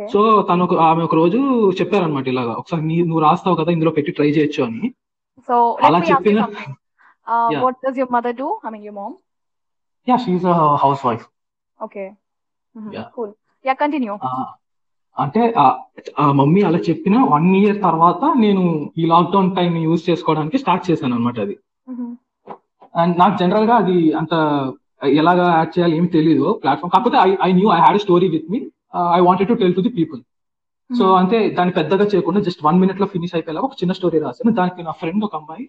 సో 0.08 0.42
తను 0.42 0.64
ఒక- 0.64 0.80
ఆమె 0.80 1.04
ఒక 1.04 1.16
రోజు 1.16 1.72
చెప్పారనమాట 1.82 2.28
ఇలాగా 2.28 2.52
ఒకసారి 2.54 2.86
నీ 2.86 3.04
నువ్వు 3.04 3.20
రాస్తావు 3.20 3.56
కదా 3.56 3.72
ఇందులో 3.72 3.92
పెట్టి 3.92 4.12
ట్రై 4.12 4.30
చేయొచ్చు 4.30 4.64
అని 4.64 4.94
let 5.76 5.86
అలా 5.86 6.00
చెప్పిన 6.10 6.40
what 7.62 7.76
does 7.86 7.98
your 7.98 8.10
mother 8.12 8.34
do? 8.38 8.48
I 8.66 8.70
mean, 8.72 8.84
your 8.84 8.96
mom. 8.98 9.14
Yeah 10.10 10.18
she 10.18 10.46
housewife. 11.06 11.26
Yeah. 12.76 13.04
Cool. 13.18 13.30
Yeah, 13.66 13.76
continue. 13.84 14.18
అంటే 15.18 15.54
మమ్మీ 16.22 16.62
అలా 16.62 16.78
చెప్పిన 16.78 17.24
వన్ 17.24 17.56
ఇయర్ 17.56 17.82
తర్వాత 17.82 18.34
నేను 18.36 18.92
ఈ 18.98 19.06
లాక్డౌన్ 19.06 19.56
టైం 19.56 19.78
యూజ్ 19.78 20.10
చేసుకోవడానికి 20.10 20.58
స్టార్ట్ 20.58 20.92
చేశాను 20.92 21.16
అనమాట 21.16 21.40
అది. 21.40 21.58
అండ్ 22.96 23.20
నాకు 23.20 23.38
జనరల్గా 23.38 23.76
అది 23.76 24.12
అంత 24.12 24.34
ఎలాగా 25.04 25.52
యాడ్ 25.52 25.80
చేయాలి 25.80 25.98
ఏమి 25.98 26.08
తెలియదు 26.08 26.60
ప్లాట్ఫామ్ 26.64 26.92
కాకపోతే 26.92 27.18
I 27.18 27.36
I 27.44 27.52
knew 27.54 27.70
I 27.70 27.78
had 27.78 28.00
story 28.00 28.28
with 28.28 28.52
me 28.52 28.70
I 29.14 29.22
wanted 29.26 29.50
to 29.50 29.58
tell 29.62 29.76
to 29.76 29.84
the 29.84 29.94
people 29.98 30.22
so. 30.90 31.06
అంటే 31.20 31.38
దాన్ని 31.58 31.74
పెద్దగా 31.76 32.06
చేయకుండా 32.12 32.40
జస్ట్ 32.46 32.62
వన్ 32.66 32.80
మినిట్లో 32.80 33.06
ఫినిష్ 33.12 33.34
అయిపోయేలా 33.36 33.62
ఒక 33.64 33.76
చిన్న 33.80 33.94
స్టోరీ 33.98 34.18
రాశాను 34.24 34.54
దానికి 34.58 34.84
నా 34.88 34.94
ఫ్రెండ్ 35.00 35.24
ఒక 35.28 35.36
అమ్మాయి 35.38 35.64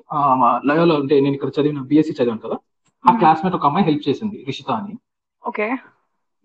లయోలో 0.69 0.95
అంటే 1.01 1.17
నేను 1.21 1.35
ఇక్కడ 1.35 1.53
చదివిన 1.57 1.83
బీఎస్సీ 1.91 2.15
చదివాను 2.19 2.43
కదా 2.47 2.57
ఆ. 3.05 3.13
క్లాస్మేట్ 3.21 3.57
ఒక 3.59 3.67
అమ్మాయి 3.69 3.87
హెల్ప్ 3.89 4.05
చేసింది 4.09 4.39
రిషిత 4.49 4.71
అని 4.79 4.95
Okay. 5.43 5.71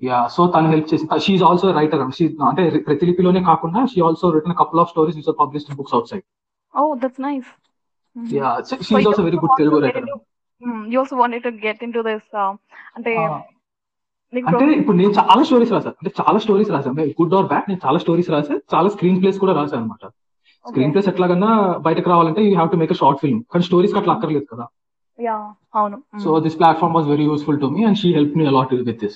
యా 0.01 0.19
సో 0.33 0.41
తను 0.53 0.69
హెల్ప్ 0.71 0.87
చేసింది 0.91 1.19
షీఈ్ 1.23 1.43
ఆల్సో 1.47 1.67
రైటర్ 1.75 2.01
అంటే 2.47 2.63
ప్రతిలిపిలోనే 2.87 3.41
కాకుండా 3.47 3.79
she 3.91 3.99
also 4.07 4.29
written 4.35 4.57
couple 4.59 4.81
of 4.83 4.89
stories 4.93 5.17
which 5.19 5.29
are 5.29 5.39
published 5.41 5.75
books 5.79 5.95
outside 6.11 6.25
that's 7.01 7.19
nice. 7.21 7.49
Mhm. 8.15 8.27
Yeah 8.35 8.49
you 8.89 8.97
also 8.99 9.23
very 9.25 9.37
also 9.37 9.43
good 9.43 9.57
Telugu 9.59 9.79
writer 9.85 10.07
also 10.95 11.15
wanted 11.15 11.43
to 11.43 11.51
get 11.59 11.79
into 11.81 12.01
this, 12.03 12.23
uh, 12.35 12.51
అంటే 12.95 13.13
అంటే 14.47 14.65
ఇప్పుడు 14.73 14.97
నేను 14.97 15.09
చాలా 15.11 15.43
stories 15.43 15.71
రాశాను 15.71 15.95
అంటే 16.03 16.23
చాలా 16.23 16.39
స్టోరీస్ 16.39 16.71
రాశాను 16.71 17.01
good 17.01 17.33
or 17.33 17.45
bad 17.45 17.63
నేను 17.69 17.87
చాలా 17.87 17.99
స్టోరీస్ 17.99 18.29
రాశాను 18.29 18.59
చాలా 18.75 18.89
స్క్రీన్ 18.89 19.21
ప్లేస్ 19.21 19.39
కూడా 19.39 19.53
రాశాను 19.53 19.81
అనమాట 19.81 20.07
స్క్రీన్. 20.69 20.91
ప్లేస్ 20.93 21.09
ఎట్లాగన్నా 21.09 21.77
బయటకు 21.77 22.09
రావాలంటే 22.09 22.43
you 22.43 22.53
have 22.53 22.71
to 22.71 22.75
make 22.75 22.91
a 22.91 22.95
short 22.95 23.21
film 23.21 23.43
కానీ 23.51 23.63
స్టోరీస్ 23.63 23.95
అట్లా 23.95 24.13
అక్కర్లేదు 24.13 24.45
కదా. 24.53 24.67
అవును. 25.75 26.19
So. 26.23 26.39
This 26.39 26.59
platform 26.59 26.95
was 26.95 27.07
very 27.07 27.23
useful 27.23 27.61
to 27.61 27.65
me 27.65 27.83
and 27.83 27.97
she 27.97 28.13
help 28.13 28.37
me 28.37 28.45
a lot 28.45 28.73
with 28.73 28.99
this. 28.99 29.15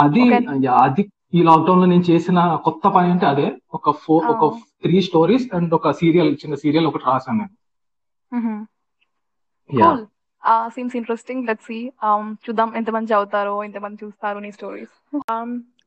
అది 0.00 0.20
అది 0.66 1.12
ఈ 1.34 1.42
లాక్డౌన్లో 1.42 1.86
నేను 1.86 2.02
చేసిన 2.02 2.58
కొత్త 2.64 2.88
పని 2.88 3.10
అంటే 3.10 3.26
అదే. 3.26 3.56
ఒక 3.74 3.90
ఫోర్ 3.90 4.26
ఒక. 4.26 4.54
త్రీ 4.82 5.00
స్టోరీస్ 5.02 5.54
అండ్ 5.54 5.74
ఒక 5.74 5.90
సీరియల్ 5.90 6.34
చిన్న 6.34 6.54
సీరియల్ 6.54 6.86
ఒకటి 6.86 7.04
రాశాను 7.06 7.38
నేను. 7.38 7.56
సీన్స్ 10.68 10.96
ఇంట్రెస్టింగ్ 10.96 11.46
లెట్ 11.46 11.62
సి 11.62 11.78
చూద్దాం 12.44 12.70
ఎంత 12.76 12.90
మంది 12.90 13.12
చదువుతారో 13.12 13.64
ఎంత 13.64 13.78
మంది 13.78 13.98
చూస్తారో 14.04 14.40
నీ 14.40 14.50
stories 14.52 14.94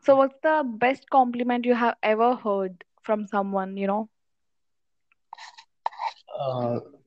so 0.06 0.16
what's 0.16 0.42
the 0.46 0.54
best 0.62 1.06
compliment 1.12 1.68
you 1.68 1.74
have 1.74 1.96
ever 2.04 2.36
heard 2.46 2.78
from 3.04 3.24
someone 3.54 3.78
you 3.80 3.88
know 3.88 4.00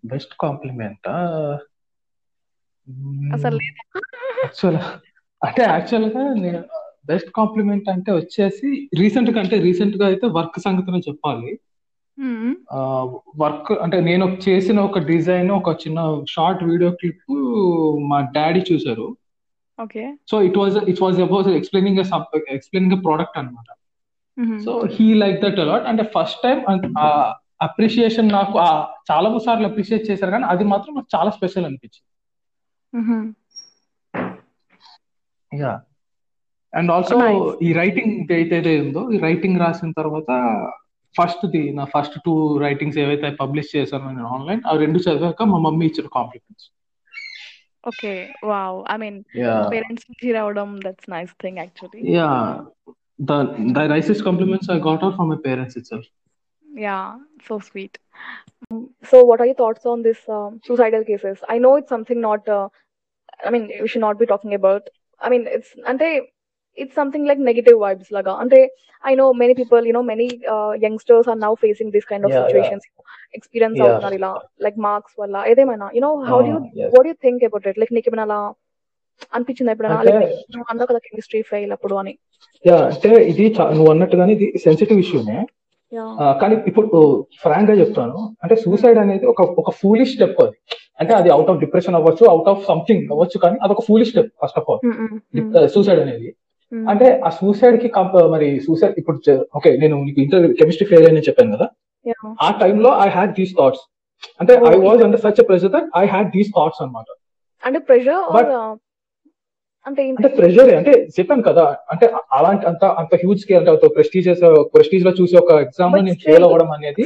best 0.04 0.34
compliment 0.40 1.08
అసలు 3.34 3.58
hmm. 3.58 4.88
అంటే 5.42 5.62
యాక్చువల్గా 5.62 6.22
బెస్ట్ 7.06 7.30
కాంప్లిమెంట్ 7.30 7.88
అంటే 7.88 8.10
వచ్చేసి 8.12 8.68
రీసెంట్గా 8.98 9.38
అంటే 9.40 9.56
రీసెంట్గా 9.58 10.06
అయితే 10.06 10.26
వర్క్ 10.26 10.58
సంగతి 10.58 11.00
చెప్పాలి. 11.08 11.50
వర్క్ 13.36 13.72
అంటే 13.72 14.00
నేను 14.00 14.38
చేసిన 14.48 14.80
ఒక 14.80 14.98
డిజైన్ 14.98 15.50
ఒక 15.50 15.68
చిన్న 15.68 16.24
షార్ట్ 16.30 16.64
వీడియో 16.64 16.90
క్లిప్ 16.90 17.32
మా 18.08 18.20
డాడీ 18.20 18.64
చూసారు 18.72 19.16
so 20.30 20.42
it 20.42 20.58
was 20.58 20.76
it 20.76 21.02
was 21.02 21.20
about 21.20 21.48
explaining 21.48 21.98
explaining 22.50 23.04
product 23.04 23.38
అనమాట. 23.38 23.76
So 24.64 24.82
he 24.92 25.14
like 25.14 25.42
that 25.42 25.58
a lot 25.58 25.86
అంటే 25.86 26.02
ఫస్ట్ 26.02 26.42
టైం 26.42 26.64
అప్రిషియేషన్ 27.62 28.28
నాకు 28.28 28.58
చాలా 29.10 29.38
సార్లు 29.38 29.66
అప్రిషియేట్ 29.66 30.10
చేశారు 30.10 30.30
కానీ 30.30 30.44
అది 30.44 30.64
మాత్రం 30.64 30.94
నాకు 30.94 31.16
చాలా 31.16 31.30
స్పెషల్ 31.30 31.64
అనిపించింది. 31.64 32.10
యా. 35.54 35.80
And 36.74 36.90
also. 36.90 37.18
ఈ 37.62 37.72
రైటింగ్ 37.72 38.32
ఏదైతే 38.32 38.80
ఉందో 38.80 39.10
ఈ 39.10 39.18
రైటింగ్ 39.18 39.60
రాసిన 39.60 39.92
తర్వాత 39.92 40.30
ఫస్ట్ 41.18 41.44
ది 41.54 41.62
నా 41.78 41.84
ఫస్ట్ 41.94 42.16
టూ 42.26 42.32
రైటింగ్స్ 42.66 42.98
ఏవైతే 43.04 43.30
పబ్లిష్ 43.42 43.72
చేశానో 43.76 44.08
నేను 44.18 44.30
ఆన్లైన్ 44.36 44.62
ఆ 44.70 44.74
రెండు 44.84 45.00
చదివాక 45.06 45.42
మా 45.52 45.58
మమ్మీ 45.66 45.86
ఇచ్చిన 45.90 46.08
compliments 46.18 46.68
wow 48.50 48.72
I 48.92 48.96
mean 49.02 49.16
yeah 49.42 49.54
parents 49.72 50.06
నుంచి 50.10 50.28
రావడం 50.38 50.68
that's 50.84 51.06
nice 51.16 51.32
thing 51.42 51.56
actually 51.66 52.02
yeah 52.16 52.28
the 53.30 53.32
the 53.76 53.86
nicest 53.94 54.22
compliments 54.28 54.68
I 54.76 54.78
got 54.88 55.02
are 55.06 55.12
from 55.18 55.28
my 55.34 55.40
parents 55.48 55.76
itself. 55.80 56.04
yeah 56.84 57.06
so 57.46 57.58
sweet 57.58 57.98
so 59.10 59.16
what 59.28 59.40
are 59.40 59.46
your 59.46 59.54
thoughts 59.54 59.84
on 59.86 60.02
this 60.02 60.20
um, 60.28 60.60
suicidal 60.66 61.04
cases 61.10 61.38
I 61.54 61.58
know 61.58 61.76
it's 61.76 61.92
something 61.94 62.20
not 62.20 62.48
uh, 62.48 62.68
I 63.46 63.50
mean 63.50 63.70
we 63.82 63.88
should 63.88 64.00
not 64.00 64.18
be 64.18 64.26
talking 64.26 64.54
about 64.54 64.88
I 65.20 65.28
mean 65.28 65.44
it's 66.78 66.96
something 67.00 67.28
like 67.30 67.40
negative 67.50 67.78
vibes 67.84 68.10
లాగా 68.16 68.34
అంటే 68.42 68.58
I 69.04 69.12
know 69.22 69.26
many 69.42 69.54
people 69.60 69.86
you 69.88 69.94
know 69.98 70.02
many 70.12 70.28
youngsters 70.86 71.28
are 71.32 71.40
now 71.46 71.52
facing 71.64 71.92
this 71.96 72.08
kind 72.10 72.26
of 72.26 72.34
situations 72.38 72.86
experience 73.38 73.80
అవుతున్నారు 73.84 74.16
ఇలా 74.20 74.32
like 74.66 74.78
marks 74.88 75.16
వల్ల 75.22 75.36
ఏదేమైనా 75.52 75.88
you 75.96 76.02
know 76.08 76.12
how 76.30 76.38
you 76.50 76.58
what 76.96 77.08
you 77.10 77.16
think 77.26 77.42
about 77.50 77.66
it 77.72 77.80
like 77.82 77.94
నీకు 77.98 78.08
ఏమైనా 78.12 78.26
అలా 78.28 78.40
అనిపించింది 79.36 79.70
ఎప్పుడైనా? 79.72 79.98
అందరూ 80.72 80.86
కదా 80.90 81.00
కెమిస్ట్రీ 81.08 81.40
ఫెయిల్ 81.50 81.72
అప్పుడు 81.76 81.94
అని. 82.02 82.14
అంటే 82.94 83.10
ఇది 83.32 83.44
నువ్వు 83.76 83.90
అన్నట్టుగానే 83.92 84.32
ఇది 84.36 84.46
సెన్సిటివ్ 84.64 85.00
ఇష్యూనే 85.04 85.38
కానీ 86.40 86.54
ఇప్పుడు 86.70 87.00
ఫ్రాంక్గా 87.42 87.74
చెప్తాను. 87.80 88.20
అంటే 88.42 88.54
సూసైడ్ 88.62 88.98
అనేది 89.02 89.24
ఒక 89.32 89.42
ఒక 89.62 89.72
ఫూలిష్ 89.80 90.14
స్టెప్ 90.14 90.40
అది. 90.44 90.56
అంటే 91.00 91.12
అది 91.18 91.28
అవుట్ 91.34 91.50
ఆఫ్ 91.52 91.60
డిప్రెషన్ 91.64 91.96
అవ్వచ్చు 91.98 92.24
అవుట్ 92.32 92.48
ఆఫ్ 92.52 92.62
సంథింగ్ 92.70 93.04
అవ్వచ్చు 93.14 93.38
కానీ 93.44 93.56
అది 93.64 93.72
ఒక 93.76 93.82
foolish 93.88 94.10
step 94.12 94.32
first 94.42 94.58
of 94.60 94.70
suicide 95.74 96.00
అనేది. 96.06 96.28
అంటే 96.88 97.06
ఆ 97.24 97.30
సూసైడ్కి 97.38 97.88
మరి 98.34 98.48
సూసైడ్ 98.66 98.94
ఇప్పుడు 98.98 99.18
ఓకే 99.58 99.70
నేను 99.76 99.96
నీకు 100.04 100.20
ఇంటర్ 100.20 100.46
కెమిస్ట్రీ 100.60 100.86
ఫెయిల్ 100.90 101.06
అని 101.10 101.26
చెప్పాను 101.28 101.52
కదా. 101.56 101.66
ఆ 102.40 102.48
టైంలో 102.62 102.90
ఐ 103.04 103.08
హ్యాడ్ 103.08 103.34
దీస్ 103.38 103.52
థాట్స్ 103.58 103.82
అంటే 104.40 104.54
I 104.70 104.74
was 104.86 105.02
under 105.06 105.22
such 105.26 105.42
pressure 105.50 105.72
that 105.76 105.88
I 105.96 106.04
had 106.06 106.30
these 106.36 106.50
thoughts 106.56 106.80
అన్నమాట. 106.84 107.08
అంటే 107.62 107.78
ప్రెషర్ 107.88 108.20
But- 108.36 108.50
అంటే 109.86 110.28
ప్రెషర్ 110.36 110.70
అంటే 110.76 110.92
చెప్పాను 111.16 111.42
కదా 111.48 111.64
అంటే 111.92 112.06
అలాంటి 112.36 112.64
అంత 112.66 112.84
అంత 113.00 113.14
హ్యూజ్ 113.22 113.40
స్కేల్ 113.42 113.58
అంటే 113.60 113.72
అంత 113.72 113.88
ప్రెస్టీజియస్ 113.96 114.42
ప్రెస్టీజ్లో 114.74 115.12
చూసి 115.18 115.34
ఒక 115.42 115.50
ఎగ్జామ్ 115.64 115.94
నేను 115.98 116.14
ఫెయిల్ 116.26 116.44
అవ్వడం 116.46 116.70
అనేది 116.76 117.02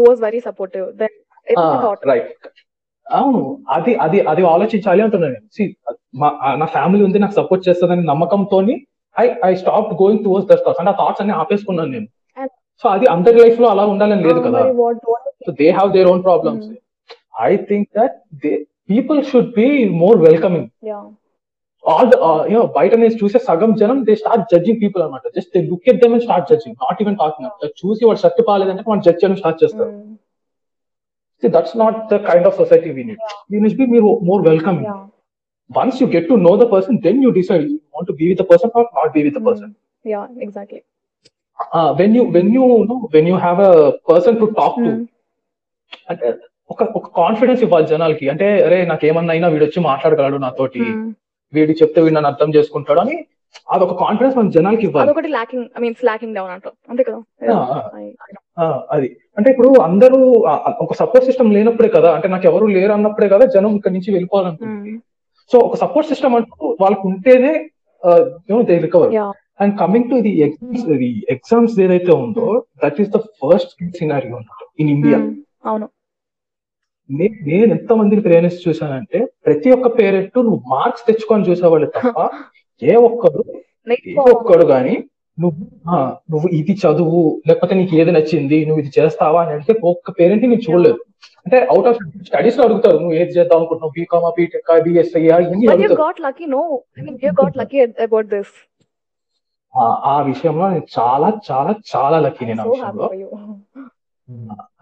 was 0.00 0.18
very 0.20 0.40
supportive 0.40 0.86
then 1.00 1.12
it's 1.46 1.62
a 1.66 1.78
thought 1.84 2.02
right 2.12 2.28
అవును 3.06 3.40
అది 3.76 3.92
అది 4.04 4.18
అది 4.30 4.42
ఆలోచించాలి 4.54 5.02
అంటున్నాను 5.04 5.34
నేను. 5.34 5.46
నా 6.60 6.66
ఫ్యామిలీ 6.76 7.02
ఉంది 7.06 7.18
నాకు 7.24 7.36
సపోర్ట్ 7.40 7.66
చేస్తుందని 7.68 8.04
నమ్మకంతో 8.12 8.58
I 9.16 9.26
I 9.48 9.52
stop 9.62 9.90
going 10.00 10.22
towards 10.24 10.48
that 10.50 10.62
thoughts 10.66 10.80
అంటే 10.82 10.92
ఆ 10.94 10.96
థాట్స్ 11.02 11.20
అన్ని 11.22 11.34
ఆపేసుకున్నాను 11.42 11.90
నేను. 11.96 12.08
సో 12.82 12.86
అది 12.94 13.06
అందరి 13.14 13.36
లైఫ్లో 13.44 13.68
అలా 13.74 13.84
ఉండాలని 13.92 14.24
లేదు 14.28 14.40
కదా. 14.46 14.62
So 15.46 15.52
they 15.60 15.68
have 15.78 15.90
their 15.98 16.08
own 16.14 16.22
problems 16.28 16.66
I 17.50 17.52
think 17.70 17.88
that 17.98 18.16
they 18.44 18.52
people 18.92 19.20
should 19.30 19.52
be 19.60 19.68
more 20.02 20.18
welcoming 20.26 20.68
all 21.84 22.10
బయట 22.76 22.92
నేను 23.02 23.16
చూసే 23.22 23.38
సగం 23.48 23.72
జనం 23.80 23.98
దే 24.08 24.14
స్టార్ట్ 24.22 24.44
జడ్జింగ్ 24.52 24.80
పీపుల్ 24.84 25.02
అనమాట 25.04 25.22
just 25.36 25.50
they 25.56 25.60
look 25.70 25.88
at 25.92 26.00
them 26.02 26.14
and 26.16 26.24
start 26.26 26.46
judging 26.52 26.76
not 26.84 27.00
even 27.04 27.16
talking 27.22 27.50
చూసి 27.82 28.02
వాడు 28.08 28.20
shirt 28.24 28.40
పాలేదంటే 28.48 28.84
మనం 28.90 29.02
judge 29.06 29.20
చేయడం 29.22 29.38
స్టార్ట్ 29.42 29.60
చేస్తారు. 29.64 29.90
Mm, 31.42 31.50
that's 31.54 31.74
not 31.80 31.96
the 32.10 32.18
kind 32.28 32.46
of 32.48 32.56
society 32.60 32.90
we 32.96 33.02
need 33.08 33.22
we 33.52 33.58
need 33.62 33.78
be 33.80 33.86
మీరు 33.94 34.10
more 34.28 34.42
welcoming 34.48 34.86
yeah. 34.86 35.02
Once 35.70 35.98
you 36.02 36.06
get 36.14 36.28
to 36.28 36.36
know 36.46 36.52
the 36.56 36.66
person 36.72 36.98
then 37.06 37.20
you 37.24 37.30
decide 37.36 37.64
you 37.66 37.76
want 37.94 38.12
be 38.20 38.26
with 38.30 38.40
the 38.42 38.46
person 38.50 38.72
or 38.78 38.88
not 38.98 39.12
be 39.16 39.22
with 39.28 39.38
the 39.38 39.42
person 39.48 39.72
Mm, 40.04 40.10
yeah 40.12 40.24
exactly. 40.46 40.80
When 42.00 42.14
you 42.16 42.22
when 42.34 42.50
you 42.56 42.64
know 42.90 42.96
when 43.14 43.28
you 43.30 43.36
have 43.44 43.60
a 43.62 43.72
person 44.10 44.36
to 44.42 44.48
talk 44.58 44.76
to 44.78 44.90
Mm, 44.90 45.04
అంటే 46.10 46.26
ఒక 46.70 46.82
ఒక 46.98 47.06
confidence 47.18 47.60
ఇవ్వాలి 47.64 47.86
జనాలకి. 47.90 48.24
అంటే 48.32 48.46
అరే 48.66 48.78
నాకేమన్నా 48.90 49.32
అయినా 49.34 49.48
వీడు 49.52 49.64
వచ్చి 49.66 49.80
మాట్లాడగలడు 49.88 50.38
నాతోటి. 50.44 50.82
Mm, 50.88 51.04
వీడి 51.52 51.74
చెప్తే 51.80 51.98
వీడు 52.04 52.16
నన్ను 52.16 52.30
అర్థం 52.32 52.50
చేసుకుంటాడు 52.56 53.00
అని 53.04 53.16
అదొక 53.74 53.94
కాన్ఫిడెన్స్ 54.02 54.36
మన 54.38 54.50
జనాలకి 54.56 54.84
ఇవ్వాలి. 54.88 55.06
అదొకటి 55.06 55.30
locking 55.36 55.66
I 55.76 55.82
mean 55.84 55.96
slacking 56.00 56.34
down 56.38 56.52
అంటారు 56.56 56.76
అంతే 56.92 57.02
కదా? 57.04 57.20
అది. 58.90 59.08
అంటే 59.38 59.48
ఇప్పుడు 59.50 59.70
అందరూ 59.80 60.18
ఒక 60.84 60.92
సపోర్ట్ 60.94 61.26
సిస్టమ్ 61.26 61.50
లేనప్పుడే 61.52 61.88
కదా 61.96 62.10
అంటే 62.14 62.28
నాకు 62.28 62.46
ఎవరు 62.46 62.66
లేరు 62.76 62.92
అన్నప్పుడే 62.92 63.28
కదా 63.28 63.44
జనం 63.54 63.74
ఇక్కడ 63.76 63.92
నుంచి 63.92 64.10
వెళ్ళిపోవాలనుకుంటుంది. 64.12 64.92
సో 65.50 65.58
ఒక 65.60 65.76
సపోర్ట్ 65.76 66.08
సిస్టమ్ 66.08 66.36
అంటూ 66.38 66.54
వాళ్ళకు 66.80 67.04
ఉంటేనే 67.10 67.52
they 68.66 68.76
recover 68.78 69.12
and 69.60 69.74
coming 69.78 70.08
to 70.10 70.16
ఇది 70.22 70.32
ఎగ్జామ్స్ 70.46 70.86
ఇది 70.96 71.08
ఎగ్జామ్స్ 71.34 71.76
ఏదైతే 71.84 72.12
ఉందో 72.24 72.46
that 72.82 72.98
is 73.00 73.10
the 73.10 73.20
first 73.40 73.70
scenario 73.98 74.38
in 74.78 74.90
India 74.90 75.18
అవును. 75.64 75.86
నేను 77.10 77.72
ఎంత 77.74 77.92
మందిని 77.92 78.22
పేరెంట్స్ 78.22 78.60
చూసానంటే 78.66 79.18
ప్రతి 79.44 79.68
ఒక్క 79.72 79.88
పేరెంట్ 79.98 80.36
నువ్వు 80.38 80.60
మార్క్స్ 80.72 81.06
తెచ్చుకొని 81.08 81.48
చూసేవాళ్ళు 81.48 81.88
తప్ప 81.96 82.16
ఏ 82.82 82.94
ఒక్కడు 83.08 83.42
ఏ 83.90 83.96
ఒక్కడు 84.32 84.64
గాని 84.72 84.94
నువ్వు 85.40 85.66
ఆ, 85.90 86.16
నువ్వు 86.30 86.48
ఇది 86.48 86.72
చదువు 86.72 87.42
లేకపోతే 87.48 87.74
నీకు 87.74 87.96
ఏది 87.96 88.12
నచ్చింది 88.12 88.66
నువ్వు 88.66 88.80
ఇది 88.80 88.90
చేస్తావా 88.98 89.42
అని 89.42 89.50
అడిగితే 89.50 89.80
ఒక్క 89.84 90.10
పేరెంట్ 90.10 90.42
నేను 90.42 90.60
చూడలేదు. 90.70 90.98
అంటే 91.46 91.64
అవుట్ 91.64 91.86
ఆఫ్ 91.86 92.24
స్టడీస్లో 92.24 92.64
అడుగుతారు 92.64 92.96
నువ్వు 92.96 93.12
ఏది 93.12 93.30
చేద్దాం 93.30 93.58
అనుకుంటున్నావు 93.58 93.92
బీకామా 93.98 94.30
బీటెక్ 94.30 94.82
బిఎస్ఐ 94.82 95.26
ఇవన్నీ 95.26 95.66
But 95.66 95.72
you 95.72 95.72
అడుగుతారు. 95.72 96.02
got 96.02 96.30
lucky, 96.30 96.52
no? 96.52 96.62
I 97.00 97.06
mean, 97.06 97.16
you 97.24 97.34
got 97.44 97.62
lucky 97.62 97.86
at- 97.86 98.10
about 98.10 98.30
this. 98.36 98.46
ఆ- 99.80 100.00
ఆ 100.04 100.22
విషయంలో 100.22 100.70
నేను 100.70 100.86
చాలా 100.98 101.32
చాలా 101.50 101.74
చాలా 101.96 102.20
లక్కీ 102.20 102.46
నేను 102.46 102.62
ఆ 102.62 102.64
విషయంలో. 102.64 103.10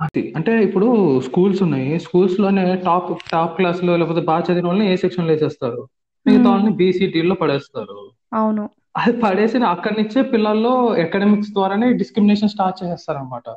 అది 0.00 0.32
అంటే 0.36 0.62
ఇప్పుడు 0.62 1.20
స్కూల్స్ 1.20 1.62
ఉన్నాయి. 1.62 2.00
స్కూల్స్లోనే 2.00 2.76
టాప్ 2.76 3.18
టాప్ 3.32 3.56
క్లాస్లో 3.56 3.96
లేకపోతే 3.96 4.20
బాగా 4.20 4.42
చదివిన 4.42 4.66
వాళ్ళని 4.66 4.92
ఏ 4.92 4.96
సెక్షన్లో 4.96 5.32
వేసేస్తారు 5.32 5.88
మిగతా 6.26 6.50
వాళ్ళని 6.50 6.70
బీసీటీ 6.70 7.22
లో 7.22 7.34
పడేస్తారు. 7.34 8.10
అవును. 8.34 8.68
అది 8.96 9.20
పడేసి 9.20 9.58
అక్కడి 9.64 10.02
నుంచే 10.02 10.22
పిల్లల్లో 10.22 10.72
అకాడమిక్స్ 10.86 11.52
ద్వారానే 11.52 11.92
డిస్క్రిమినేషన్ 11.92 12.48
స్టార్ట్ 12.48 12.84
చేసేస్తారు 12.84 13.18
అనమాట 13.18 13.48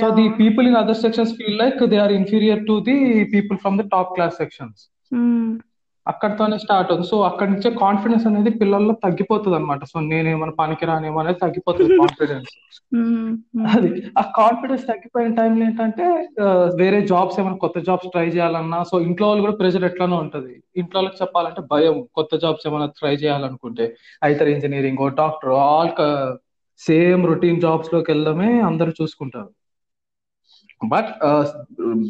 so 0.00 0.10
the. 0.10 0.24
People 0.28 0.66
in 0.66 0.76
other 0.76 0.96
sections 0.96 1.34
feel 1.34 1.58
like 1.58 1.86
they 1.86 1.96
are 1.96 2.12
inferior 2.12 2.66
to 2.66 2.80
the 2.80 2.96
people 3.24 3.58
from 3.58 3.78
the 3.78 3.84
top 3.92 4.14
class 4.14 4.36
sections. 4.36 4.82
అక్కడితోనే 6.06 6.56
start 6.58 6.90
అవుతుంది. 6.90 7.08
సో 7.10 7.16
అక్కడి 7.28 7.50
నుంచే 7.52 7.70
కాన్ఫిడెన్స్ 7.82 8.24
అనేది 8.26 8.50
పిల్లల్లో 8.60 8.94
తగ్గిపోతుంది 9.04 9.56
అనమాట 9.56 9.84
సో 9.92 10.00
నేనేమైనా 10.10 10.54
పనికిరానేమో 10.58 11.18
అనేది 11.20 11.38
తగ్గిపోతుంది 11.38 11.88
కాన్ఫిడెన్స్. 12.02 12.50
అది 13.74 13.90
ఆ 14.20 14.22
కాన్ఫిడెన్స్ 14.38 14.84
తగ్గిపోయిన 14.88 15.34
టైంలో 15.34 15.64
ఏంటంటే 15.64 16.06
వేరే 16.80 17.00
జాబ్స్ 17.12 17.38
ఏమైనా 17.40 17.56
కొత్త 17.56 17.78
జాబ్స్ 17.88 18.08
ట్రై 18.14 18.26
చేయాలన్నా 18.28 18.82
సో 18.90 19.00
ఇంట్లో 19.00 19.28
వాళ్ళు 19.28 19.44
కూడా 19.46 19.56
ప్రెషర్ 19.56 19.84
ఎట్లానో 19.84 20.16
ఉంటది. 20.16 20.52
ఇంట్లో 20.76 20.98
వాళ్ళకి 21.00 21.20
చెప్పాలంటే 21.22 21.62
భయం. 21.72 21.96
కొత్త 22.18 22.36
జాబ్స్ 22.44 22.66
ఏమైనా 22.70 22.88
ట్రై 23.00 23.14
చేయాలనుకుంటే 23.14 23.86
అయితే 24.22 24.52
engineering 24.56 25.04
doctor 25.22 25.54
all 25.64 25.92
same 26.80 27.22
routine 27.26 27.60
జాబ్స్లోకి 27.60 28.08
వెళ్ళడమే 28.12 28.60
అందరూ 28.60 28.92
చూసుకుంటారు. 29.00 29.50
But 30.82 31.10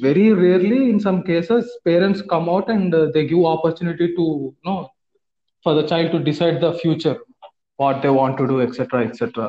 very 0.03 0.35
rarely 0.35 0.79
in 0.89 1.01
some 1.01 1.23
cases 1.23 1.69
parents 1.87 2.23
come 2.31 2.49
out 2.49 2.71
and 2.71 3.13
they 3.13 3.23
give 3.23 3.45
opportunity 3.47 4.07
to 4.17 4.25
no 4.67 4.75
for 5.67 5.77
the 5.77 5.89
child 5.93 6.13
to 6.13 6.17
decide 6.23 6.61
the 6.61 6.71
future 6.73 7.19
what 7.79 8.03
they 8.03 8.09
want 8.09 8.39
to 8.39 8.45
do 8.45 8.61
etcetera 8.61 9.01
etcetera 9.01 9.49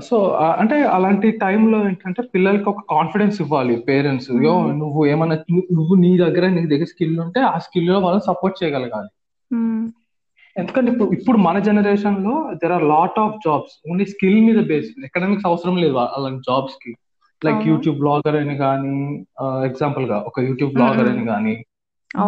so 0.00 0.16
అంటే 0.58 0.82
అలాంటి 0.88 1.30
టైంలో 1.36 1.78
ఏంటంటే 1.86 2.22
పిల్లలకి 2.34 2.68
ఒక 2.68 2.80
confidence 2.90 3.40
ఇవ్వాలి 3.40 3.76
parents 3.88 4.30
యో 4.44 4.54
నువ్వు 4.72 5.06
ఏమన్నా 5.06 5.36
నువ్వు- 5.50 5.74
నువ్వు 5.74 5.94
నీ 5.94 6.18
దగ్గర 6.18 6.46
నీ 6.48 6.66
దగ్గర 6.66 6.84
స్కిల్ 6.84 7.20
ఉంటే 7.20 7.40
ఆ 7.40 7.58
స్కిల్లో 7.58 7.98
వాళ్ళని 7.98 8.24
సపోర్ట్ 8.24 8.64
చేయగలగాలి. 8.64 9.10
Mm. 9.50 9.82
ఎందుకంటే 10.58 10.92
ఇప్పుడు 10.92 11.10
ఇప్పుడు 11.10 11.36
మన 11.36 11.58
జనరేషన్లో 11.58 12.50
there 12.54 12.72
are 12.72 12.82
lot 12.82 13.18
of 13.18 13.34
jobs 13.46 13.90
only 13.90 14.06
skill 14.06 14.40
మీద 14.40 14.66
బేస్ 14.66 14.90
ఎకనామిక్స్ 15.04 15.46
అవసరం 15.46 15.76
లేదు 15.76 15.96
అలాంటి 15.96 16.42
జాబ్స్కి. 16.48 16.96
లైక్. 17.44 17.68
యూట్యూబ్ 17.68 17.98
బ్లాగర్ 17.98 18.36
అని 18.36 18.56
కానీ 18.56 19.26
ఎగ్జాంపుల్గా 19.40 20.18
ఒక 20.18 20.40
యూట్యూబ్ 20.40 20.72
బ్లాగర్ 20.72 21.08
అని 21.08 21.24
కానీ 21.26 21.64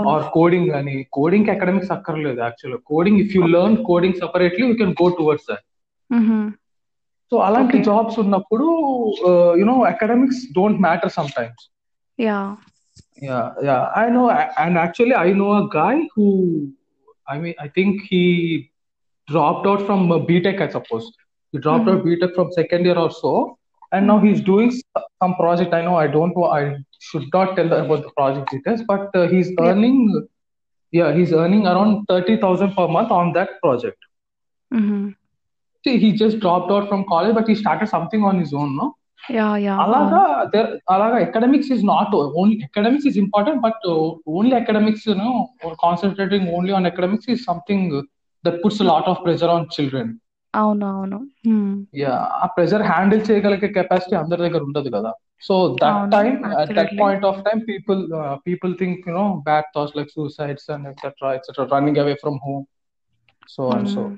ఆర్ 0.08 0.22
కోడింగ్ 0.32 0.70
అని 0.70 1.06
కోడింగ్కి 1.12 1.50
అకాడమిక్స్ 1.50 1.92
అక్కర్లేదు 1.92 2.40
actual 2.40 2.78
coding 2.86 3.18
if 3.18 3.36
you 3.36 3.46
learn 3.46 3.76
coding 3.84 4.14
separately 4.14 4.66
you 4.66 4.74
can 4.74 4.94
go 5.02 5.08
towards 5.08 5.46
that. 5.50 5.64
So 7.30 7.36
అలాంటి. 7.38 7.78
జాబ్స్ 7.78 8.18
ఉన్నప్పుడు 8.18 8.66
you know 9.58 9.82
academics 9.82 10.52
don't 10.52 10.80
matter 10.80 11.10
sometimes 11.36 11.64
yeah, 13.22 13.82
I 13.98 14.04
know, 14.14 14.26
and 14.62 14.74
actually, 14.82 15.14
I 15.20 15.28
know 15.38 15.50
a 15.58 15.64
guy 15.74 15.94
who, 16.14 16.26
I 17.28 17.38
mean, 17.38 17.54
I 17.58 17.68
think 17.68 18.02
he 18.02 18.70
dropped 19.28 19.66
out 19.66 19.86
from 19.86 20.10
uh, 20.10 20.18
BTech, 20.18 20.60
I 20.60 20.68
suppose. 20.68 21.12
He 21.52 21.58
dropped 21.58 21.88
out 21.88 22.04
BTech 22.04 22.34
from 22.34 22.52
second 22.52 22.84
year 22.84 22.96
or 22.96 23.10
so, 23.10 23.58
and 23.92 24.06
now 24.06 24.18
he's 24.18 24.40
doing 24.40 24.70
some 25.22 25.34
project. 25.36 25.74
I 25.74 25.82
know 25.82 25.96
I 25.96 26.06
don't 26.06 26.36
know, 26.36 26.44
I 26.44 26.76
should 27.00 27.24
not 27.32 27.56
tell 27.56 27.72
about 27.72 28.02
the 28.02 28.10
project 28.16 28.50
details, 28.50 28.82
but 28.86 29.10
uh, 29.14 29.28
he's 29.28 29.52
earning, 29.60 30.26
yeah, 30.90 31.14
he's 31.14 31.32
earning 31.32 31.66
around 31.66 32.06
30,000 32.06 32.74
per 32.74 32.88
month 32.88 33.10
on 33.10 33.32
that 33.34 33.60
project. 33.62 33.98
Mhm. 34.74 35.14
See, 35.84 35.98
he 35.98 36.12
just 36.12 36.40
dropped 36.40 36.70
out 36.70 36.88
from 36.88 37.04
college, 37.08 37.34
but 37.34 37.48
he 37.48 37.54
started 37.54 37.88
something 37.88 38.24
on 38.24 38.38
his 38.38 38.52
own, 38.52 38.76
no? 38.76 38.94
Yeah, 39.22 39.54
yeah. 39.58 39.78
అలాగా 39.82 40.20
there 40.52 40.68
అలాగా 40.88 41.16
academics 41.24 41.70
is 41.74 41.82
not 41.90 42.12
only 42.36 42.54
academics 42.66 43.08
is 43.10 43.18
important 43.22 43.60
but 43.64 43.84
only 44.34 44.54
ఎకడమిక్స్ను 44.60 45.28
concentrating 45.82 46.46
only 46.56 46.72
on 46.78 46.88
academics 46.90 47.28
is 47.34 47.42
something 47.48 47.92
that 48.44 48.58
puts 48.62 48.82
lot 48.90 49.08
of 49.12 49.20
pressure 49.24 49.52
on 49.54 49.66
children 49.76 50.12
అవును 50.54 50.86
అవును 50.92 51.18
Hmm. 51.46 51.66
Yeah 52.02 52.12
ఆ 52.38 52.46
pressure 52.54 52.84
handle 52.88 53.22
చేయగలిగే 53.26 53.68
capacity 53.74 54.14
అందరి 54.20 54.40
దగ్గర 54.44 54.62
ఉండదు 54.68 54.90
కదా 54.94 55.10
సో 55.42 55.54
దట్ 55.74 55.84
అవును, 55.90 56.10
time 56.14 56.36
at 56.38 56.54
that 56.54 56.62
absolutely. 56.62 57.00
Point 57.02 57.26
of 57.30 57.40
time 57.46 57.60
people 57.68 58.00
people 58.46 58.72
think 58.80 59.02
you 59.08 59.14
know 59.18 59.26
bad 59.46 59.68
thoughts 59.74 59.96
like 59.98 60.10
suicides 60.16 60.68
and 60.74 60.88
etcetera 60.92 61.30
etcetera 61.38 61.66
running 61.74 62.00
away 62.04 62.16
from 62.22 62.40
home 62.46 62.64
so 63.48 63.64
and 63.76 63.90
so 63.94 64.02
Mm. 64.04 64.16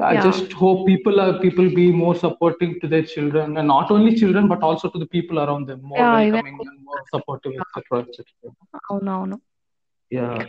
I 0.00 0.14
yeah. 0.14 0.22
just 0.22 0.52
hope 0.52 0.86
people 0.86 1.20
are 1.20 1.40
people 1.40 1.68
be 1.68 1.90
more 1.90 2.14
supporting 2.14 2.78
to 2.80 2.86
their 2.86 3.02
children, 3.02 3.56
and 3.56 3.66
not 3.66 3.90
only 3.90 4.14
children 4.14 4.46
but 4.46 4.62
also 4.62 4.88
to 4.90 4.98
the 4.98 5.06
people 5.06 5.40
around 5.40 5.66
them, 5.66 5.82
more 5.82 5.98
yeah, 5.98 6.12
welcoming 6.12 6.54
exactly. 6.54 6.66
and 6.68 6.84
more 6.84 7.02
supportive, 7.12 7.52
etc. 7.76 8.06
Oh 8.90 8.98
no, 8.98 9.24
no. 9.24 9.40
Yeah. 10.10 10.46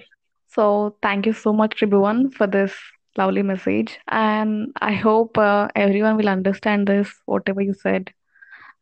So 0.49 0.97
thank 1.01 1.25
you 1.25 1.33
so 1.33 1.51
much, 1.51 1.81
everyone 1.81 2.29
for 2.29 2.47
this 2.47 2.75
lovely 3.17 3.41
message, 3.41 3.97
and 4.07 4.71
I 4.81 4.93
hope 4.93 5.38
uh, 5.38 5.69
everyone 5.75 6.17
will 6.17 6.29
understand 6.29 6.88
this 6.88 7.12
whatever 7.25 7.62
you 7.62 7.73
said. 7.73 8.12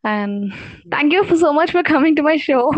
And 0.04 0.54
thank 0.92 1.14
you 1.14 1.24
for 1.24 1.38
so 1.38 1.54
much 1.54 1.72
for 1.72 1.84
coming 1.84 2.16
to 2.18 2.24
my 2.24 2.38
show. 2.38 2.74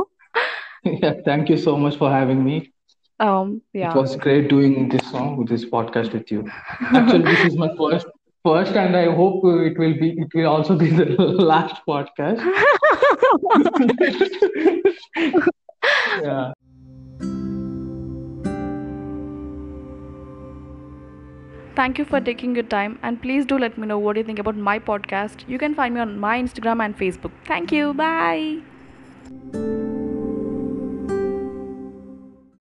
yeah, 0.84 1.14
thank 1.26 1.50
you 1.50 1.58
so 1.58 1.76
much 1.76 1.98
for 1.98 2.10
having 2.10 2.44
me. 2.44 2.72
Um, 3.20 3.62
It 3.74 3.94
was 3.96 4.16
great 4.16 4.48
doing 4.50 4.90
this 4.90 5.10
song, 5.12 5.38
with 5.38 5.50
this 5.50 5.66
podcast 5.66 6.14
with 6.14 6.32
you. 6.32 6.50
Actually, 6.80 7.24
this 7.24 7.46
is 7.46 7.58
my 7.58 7.70
first, 7.78 8.08
first, 8.46 8.76
and 8.78 8.96
I 8.96 9.12
hope 9.14 9.44
it 9.46 9.78
will 9.78 9.94
be, 10.00 10.12
it 10.18 10.34
will 10.34 10.48
also 10.48 10.78
be 10.78 10.90
the 10.90 11.06
last 11.52 11.82
podcast. 11.88 12.40
yeah. 16.24 16.54
Thank 21.76 21.98
you 21.98 22.04
for 22.04 22.20
taking 22.20 22.56
your 22.56 22.64
time. 22.64 23.00
And 23.04 23.22
please 23.22 23.46
do 23.46 23.58
let 23.58 23.78
me 23.78 23.88
know 23.88 24.00
what 24.00 24.18
you 24.18 24.24
think 24.24 24.40
about 24.40 24.58
my 24.58 24.80
podcast. 24.80 25.48
You 25.48 25.58
can 25.58 25.76
find 25.76 25.96
me 25.96 26.02
on 26.02 26.20
my 26.20 26.42
Instagram 26.42 26.84
and 26.84 26.98
Facebook. 26.98 27.32
Thank 27.46 27.72
you. 27.72 27.94
Bye. 27.94 28.60